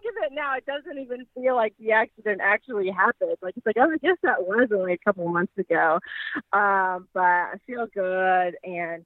Think 0.00 0.16
of 0.16 0.24
it 0.24 0.34
now, 0.34 0.56
it 0.56 0.66
doesn't 0.66 0.98
even 0.98 1.26
feel 1.34 1.56
like 1.56 1.74
the 1.78 1.92
accident 1.92 2.40
actually 2.42 2.90
happened. 2.90 3.36
Like 3.42 3.56
it's 3.56 3.66
like, 3.66 3.76
oh, 3.78 3.90
I 3.90 3.96
guess 3.96 4.16
that 4.22 4.42
was 4.42 4.68
only 4.72 4.92
a 4.92 4.98
couple 4.98 5.28
months 5.28 5.56
ago. 5.58 5.98
Um, 6.52 7.08
but 7.14 7.20
I 7.22 7.54
feel 7.66 7.86
good 7.92 8.54
and 8.64 9.04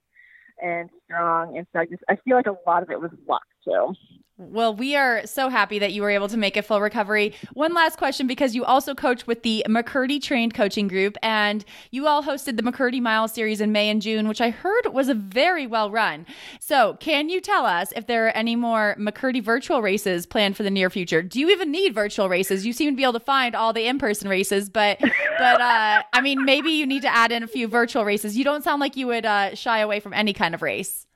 and 0.61 0.91
strong, 1.05 1.57
and 1.57 1.67
so 1.73 1.81
I 1.81 1.87
just 1.87 2.03
I 2.09 2.17
feel 2.17 2.37
like 2.37 2.47
a 2.47 2.57
lot 2.67 2.83
of 2.83 2.91
it 2.91 3.01
was 3.01 3.11
luck 3.27 3.43
too. 3.65 3.95
Well, 4.39 4.75
we 4.75 4.97
are 4.97 5.27
so 5.27 5.51
happy 5.51 5.79
that 5.79 5.93
you 5.93 6.01
were 6.01 6.11
able 6.11 6.29
to 6.29 6.39
make 6.39 6.57
a 6.57 6.63
full 6.63 6.81
recovery. 6.81 7.35
One 7.53 7.75
last 7.75 7.99
question 7.99 8.27
because 8.27 8.55
you 8.55 8.65
also 8.65 8.95
coach 8.95 9.27
with 9.27 9.43
the 9.43 9.63
McKirdy 9.69 10.23
trained 10.23 10.55
coaching 10.55 10.89
group 10.89 11.19
and 11.23 11.65
you 11.91 12.07
all 12.07 12.23
hosted 12.23 12.57
the 12.57 12.63
McKirdy 12.63 13.01
Mile 13.01 13.29
series 13.29 13.61
in 13.61 13.73
May 13.73 13.91
and 13.91 14.01
June, 14.01 14.27
which 14.29 14.41
I 14.41 14.49
heard 14.49 14.87
was 14.87 15.11
a 15.11 15.15
very 15.15 15.67
well 15.67 15.91
run. 15.91 16.25
So, 16.61 16.97
can 16.99 17.29
you 17.29 17.43
tell 17.43 17.67
us 17.67 17.93
if 17.95 18.07
there 18.07 18.27
are 18.27 18.31
any 18.31 18.57
more 18.57 18.97
McKirdy 18.99 19.43
virtual 19.43 19.83
races 19.83 20.25
planned 20.25 20.57
for 20.57 20.63
the 20.63 20.71
near 20.71 20.89
future? 20.89 21.23
Do 21.23 21.39
you 21.39 21.51
even 21.51 21.71
need 21.71 21.95
virtual 21.95 22.31
races? 22.31 22.65
You 22.65 22.73
seem 22.73 22.91
to 22.91 22.97
be 22.97 23.03
able 23.03 23.13
to 23.13 23.21
find 23.21 23.55
all 23.55 23.75
the 23.75 23.87
in-person 23.87 24.29
races, 24.29 24.71
but 24.71 24.99
but 25.01 25.61
uh 25.61 26.03
I 26.13 26.21
mean 26.23 26.45
maybe 26.45 26.71
you 26.71 26.87
need 26.87 27.03
to 27.03 27.15
add 27.15 27.33
in 27.33 27.43
a 27.43 27.47
few 27.49 27.69
virtual 27.69 28.05
races. 28.05 28.37
You 28.37 28.45
don't 28.45 28.65
sound 28.65 28.81
like 28.81 28.97
you 28.97 29.09
would 29.09 29.27
uh, 29.27 29.55
shy 29.55 29.81
away 29.81 30.01
from 30.01 30.15
any 30.15 30.33
kind 30.33 30.55
of 30.55 30.63
race. 30.63 31.07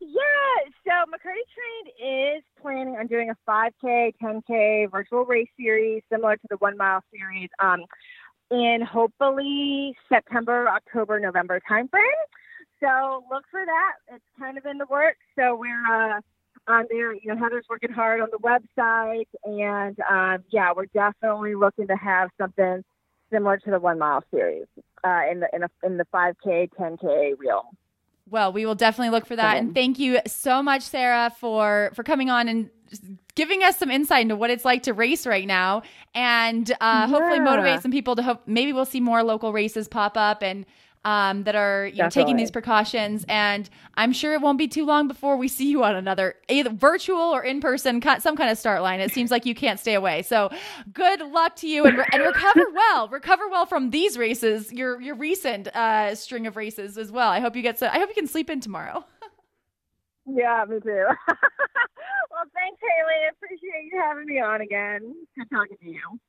Yeah, 0.00 0.70
so 0.84 0.90
McKirdy 1.10 1.46
Trained 1.54 2.36
is 2.36 2.42
planning 2.62 2.96
on 2.96 3.06
doing 3.08 3.30
a 3.30 3.36
5K, 3.48 4.14
10K 4.22 4.90
virtual 4.90 5.24
race 5.24 5.48
series 5.58 6.02
similar 6.10 6.36
to 6.36 6.46
the 6.48 6.56
one 6.58 6.76
mile 6.76 7.02
series 7.12 7.50
um, 7.58 7.84
in 8.50 8.80
hopefully 8.82 9.94
September, 10.08 10.68
October, 10.68 11.18
November 11.18 11.60
timeframe. 11.70 12.22
So 12.80 13.24
look 13.30 13.44
for 13.50 13.64
that. 13.64 14.14
It's 14.14 14.24
kind 14.38 14.58
of 14.58 14.66
in 14.66 14.78
the 14.78 14.86
works. 14.86 15.18
So 15.36 15.56
we're 15.56 16.16
uh, 16.16 16.20
on 16.68 16.86
there. 16.90 17.14
You 17.14 17.34
know, 17.34 17.36
Heather's 17.36 17.66
working 17.68 17.92
hard 17.92 18.20
on 18.20 18.28
the 18.30 18.38
website, 18.38 19.28
and 19.44 19.98
um, 20.10 20.44
yeah, 20.50 20.72
we're 20.74 20.86
definitely 20.86 21.54
looking 21.54 21.86
to 21.88 21.96
have 21.96 22.30
something 22.38 22.82
similar 23.32 23.56
to 23.58 23.70
the 23.70 23.80
one 23.80 23.98
mile 23.98 24.22
series 24.30 24.66
uh, 25.04 25.22
in 25.30 25.40
the 25.40 25.48
in, 25.52 25.62
a, 25.62 25.68
in 25.84 25.96
the 25.96 26.06
5K, 26.12 26.70
10K 26.78 27.38
wheel. 27.38 27.70
Well, 28.28 28.52
we 28.52 28.64
will 28.64 28.74
definitely 28.74 29.10
look 29.10 29.26
for 29.26 29.36
that. 29.36 29.58
And 29.58 29.74
thank 29.74 29.98
you 29.98 30.20
so 30.26 30.62
much, 30.62 30.82
Sarah, 30.82 31.32
for 31.38 31.90
for 31.94 32.02
coming 32.02 32.30
on 32.30 32.48
and 32.48 32.70
giving 33.34 33.62
us 33.62 33.78
some 33.78 33.90
insight 33.90 34.22
into 34.22 34.36
what 34.36 34.50
it's 34.50 34.64
like 34.64 34.84
to 34.84 34.94
race 34.94 35.26
right 35.26 35.46
now, 35.46 35.82
and 36.14 36.70
uh, 36.72 36.76
yeah. 36.80 37.06
hopefully 37.08 37.40
motivate 37.40 37.82
some 37.82 37.90
people 37.90 38.16
to 38.16 38.22
hope 38.22 38.42
maybe 38.46 38.72
we'll 38.72 38.84
see 38.84 39.00
more 39.00 39.22
local 39.22 39.52
races 39.52 39.88
pop 39.88 40.16
up 40.16 40.42
and 40.42 40.66
um, 41.04 41.44
that 41.44 41.54
are 41.54 41.86
you 41.86 42.02
know, 42.02 42.08
taking 42.08 42.36
these 42.36 42.50
precautions. 42.50 43.24
And 43.28 43.68
I'm 43.94 44.12
sure 44.12 44.34
it 44.34 44.40
won't 44.40 44.58
be 44.58 44.68
too 44.68 44.84
long 44.84 45.08
before 45.08 45.36
we 45.36 45.48
see 45.48 45.68
you 45.68 45.82
on 45.84 45.96
another 45.96 46.36
either 46.48 46.70
virtual 46.70 47.18
or 47.18 47.42
in 47.42 47.60
person, 47.60 48.00
some 48.20 48.36
kind 48.36 48.50
of 48.50 48.58
start 48.58 48.82
line. 48.82 49.00
It 49.00 49.12
seems 49.12 49.30
like 49.30 49.46
you 49.46 49.54
can't 49.54 49.80
stay 49.80 49.94
away. 49.94 50.22
So 50.22 50.50
good 50.92 51.20
luck 51.20 51.56
to 51.56 51.68
you 51.68 51.84
and, 51.84 51.98
re- 51.98 52.06
and 52.12 52.22
recover 52.22 52.64
well. 52.74 53.08
recover 53.08 53.48
well 53.48 53.66
from 53.66 53.90
these 53.90 54.16
races, 54.16 54.72
your 54.72 55.00
your 55.00 55.14
recent 55.14 55.68
uh, 55.68 56.14
string 56.14 56.46
of 56.46 56.56
races 56.56 56.96
as 56.98 57.10
well. 57.10 57.30
I 57.30 57.40
hope 57.40 57.56
you 57.56 57.62
get 57.62 57.78
so. 57.78 57.86
I 57.86 57.98
hope 57.98 58.08
you 58.08 58.14
can 58.14 58.28
sleep 58.28 58.50
in 58.50 58.60
tomorrow. 58.60 59.04
yeah, 60.26 60.64
me 60.68 60.78
too. 60.80 61.06
well, 61.28 62.46
thanks, 62.54 62.80
Haley. 62.80 63.26
I 63.26 63.30
appreciate 63.30 63.90
you 63.90 64.00
having 64.00 64.26
me 64.26 64.40
on 64.40 64.60
again. 64.60 65.14
Good 65.36 65.48
talking 65.50 65.76
to 65.80 65.88
you. 65.88 66.20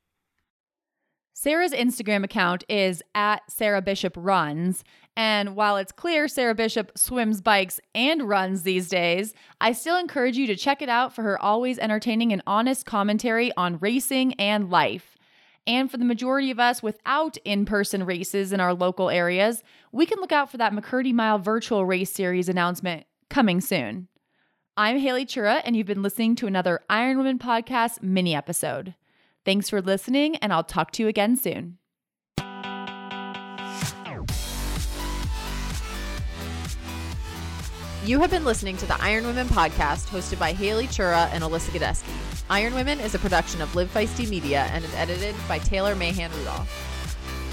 Sarah's 1.44 1.74
Instagram 1.74 2.24
account 2.24 2.64
is 2.70 3.04
at 3.16 3.42
Sarah 3.52 3.82
Bishop 3.82 4.14
Runs. 4.16 4.86
And 5.18 5.58
while 5.58 5.76
it's 5.76 5.92
clear 5.92 6.30
Sarah 6.30 6.56
Bishop 6.56 6.98
swims, 6.98 7.42
bikes, 7.42 7.82
and 7.94 8.30
runs 8.30 8.64
these 8.64 8.88
days, 8.88 9.34
I 9.60 9.74
still 9.74 9.98
encourage 9.98 10.38
you 10.38 10.48
to 10.48 10.56
check 10.56 10.82
it 10.82 10.88
out 10.88 11.14
for 11.14 11.22
her 11.24 11.38
always 11.38 11.80
entertaining 11.80 12.32
and 12.32 12.42
honest 12.48 12.86
commentary 12.86 13.52
on 13.58 13.78
racing 13.80 14.36
and 14.36 14.70
life. 14.70 15.18
And 15.68 15.92
for 15.92 15.98
the 15.98 16.06
majority 16.06 16.50
of 16.50 16.62
us 16.62 16.82
without 16.82 17.36
in 17.44 17.66
person 17.66 18.06
races 18.06 18.54
in 18.54 18.62
our 18.62 18.74
local 18.74 19.10
areas, 19.10 19.64
we 19.92 20.06
can 20.06 20.22
look 20.22 20.32
out 20.32 20.50
for 20.50 20.56
that 20.60 20.72
McKirdy 20.72 21.12
Mile 21.12 21.40
virtual 21.40 21.86
race 21.86 22.14
series 22.14 22.48
announcement 22.48 23.06
coming 23.30 23.60
soon. 23.60 24.08
I'm 24.78 24.98
Haley 24.98 25.26
Chura, 25.26 25.62
and 25.66 25.76
you've 25.76 25.88
been 25.88 26.04
listening 26.04 26.36
to 26.38 26.48
another 26.48 26.80
Iron 26.90 27.18
Women 27.18 27.38
Podcast 27.38 28.02
mini 28.02 28.34
episode. 28.34 28.96
Thanks 29.46 29.70
for 29.70 29.82
listening, 29.82 30.38
and 30.38 30.54
I'll 30.54 30.64
talk 30.64 30.92
to 30.92 31.04
you 31.04 31.10
again 31.10 31.36
soon. 31.36 31.78
You 38.06 38.20
have 38.20 38.32
been 38.32 38.44
listening 38.44 38.76
to 38.78 38.86
the 38.86 39.02
Iron 39.02 39.26
Women 39.26 39.48
podcast 39.48 40.08
hosted 40.08 40.38
by 40.38 40.52
Haley 40.52 40.88
Chura 40.88 41.30
and 41.32 41.42
Alyssa 41.42 41.70
Godesky. 41.70 42.14
Iron 42.50 42.74
Women 42.74 43.00
is 43.00 43.16
a 43.16 43.20
production 43.20 43.62
of 43.62 43.74
Live 43.76 43.94
Feisty 43.94 44.30
Media 44.30 44.68
and 44.72 44.84
is 44.84 44.94
edited 44.96 45.36
by 45.48 45.60
Taylor 45.60 45.96
Mahan 45.96 46.30
Rudolph. 46.38 46.70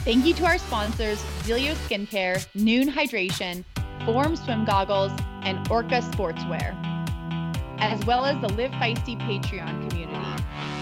Thank 0.05 0.27
you 0.27 0.35
to 0.35 0.45
our 0.47 0.59
sponsors, 0.59 1.23
Zealios 1.43 1.77
Skincare, 1.87 2.45
Nuun 2.57 2.89
Hydration, 2.89 3.65
Form 4.05 4.35
Swim 4.35 4.65
Goggles, 4.65 5.13
and 5.43 5.71
Orca 5.71 6.01
Sportswear, 6.01 6.75
as 7.79 8.05
well 8.05 8.25
as 8.25 8.41
the 8.41 8.49
Live 8.55 8.73
Feisty 8.73 9.17
Patreon 9.21 9.89
community. 9.89 10.40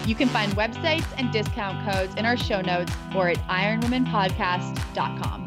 You 0.09 0.15
can 0.15 0.27
find 0.29 0.51
websites 0.53 1.05
and 1.19 1.31
discount 1.31 1.87
codes 1.87 2.15
in 2.15 2.25
our 2.25 2.35
show 2.35 2.61
notes 2.61 2.91
or 3.15 3.29
at 3.29 3.37
ironwomenpodcast.com. 3.47 5.45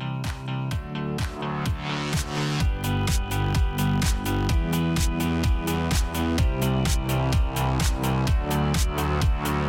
Thank 9.43 9.62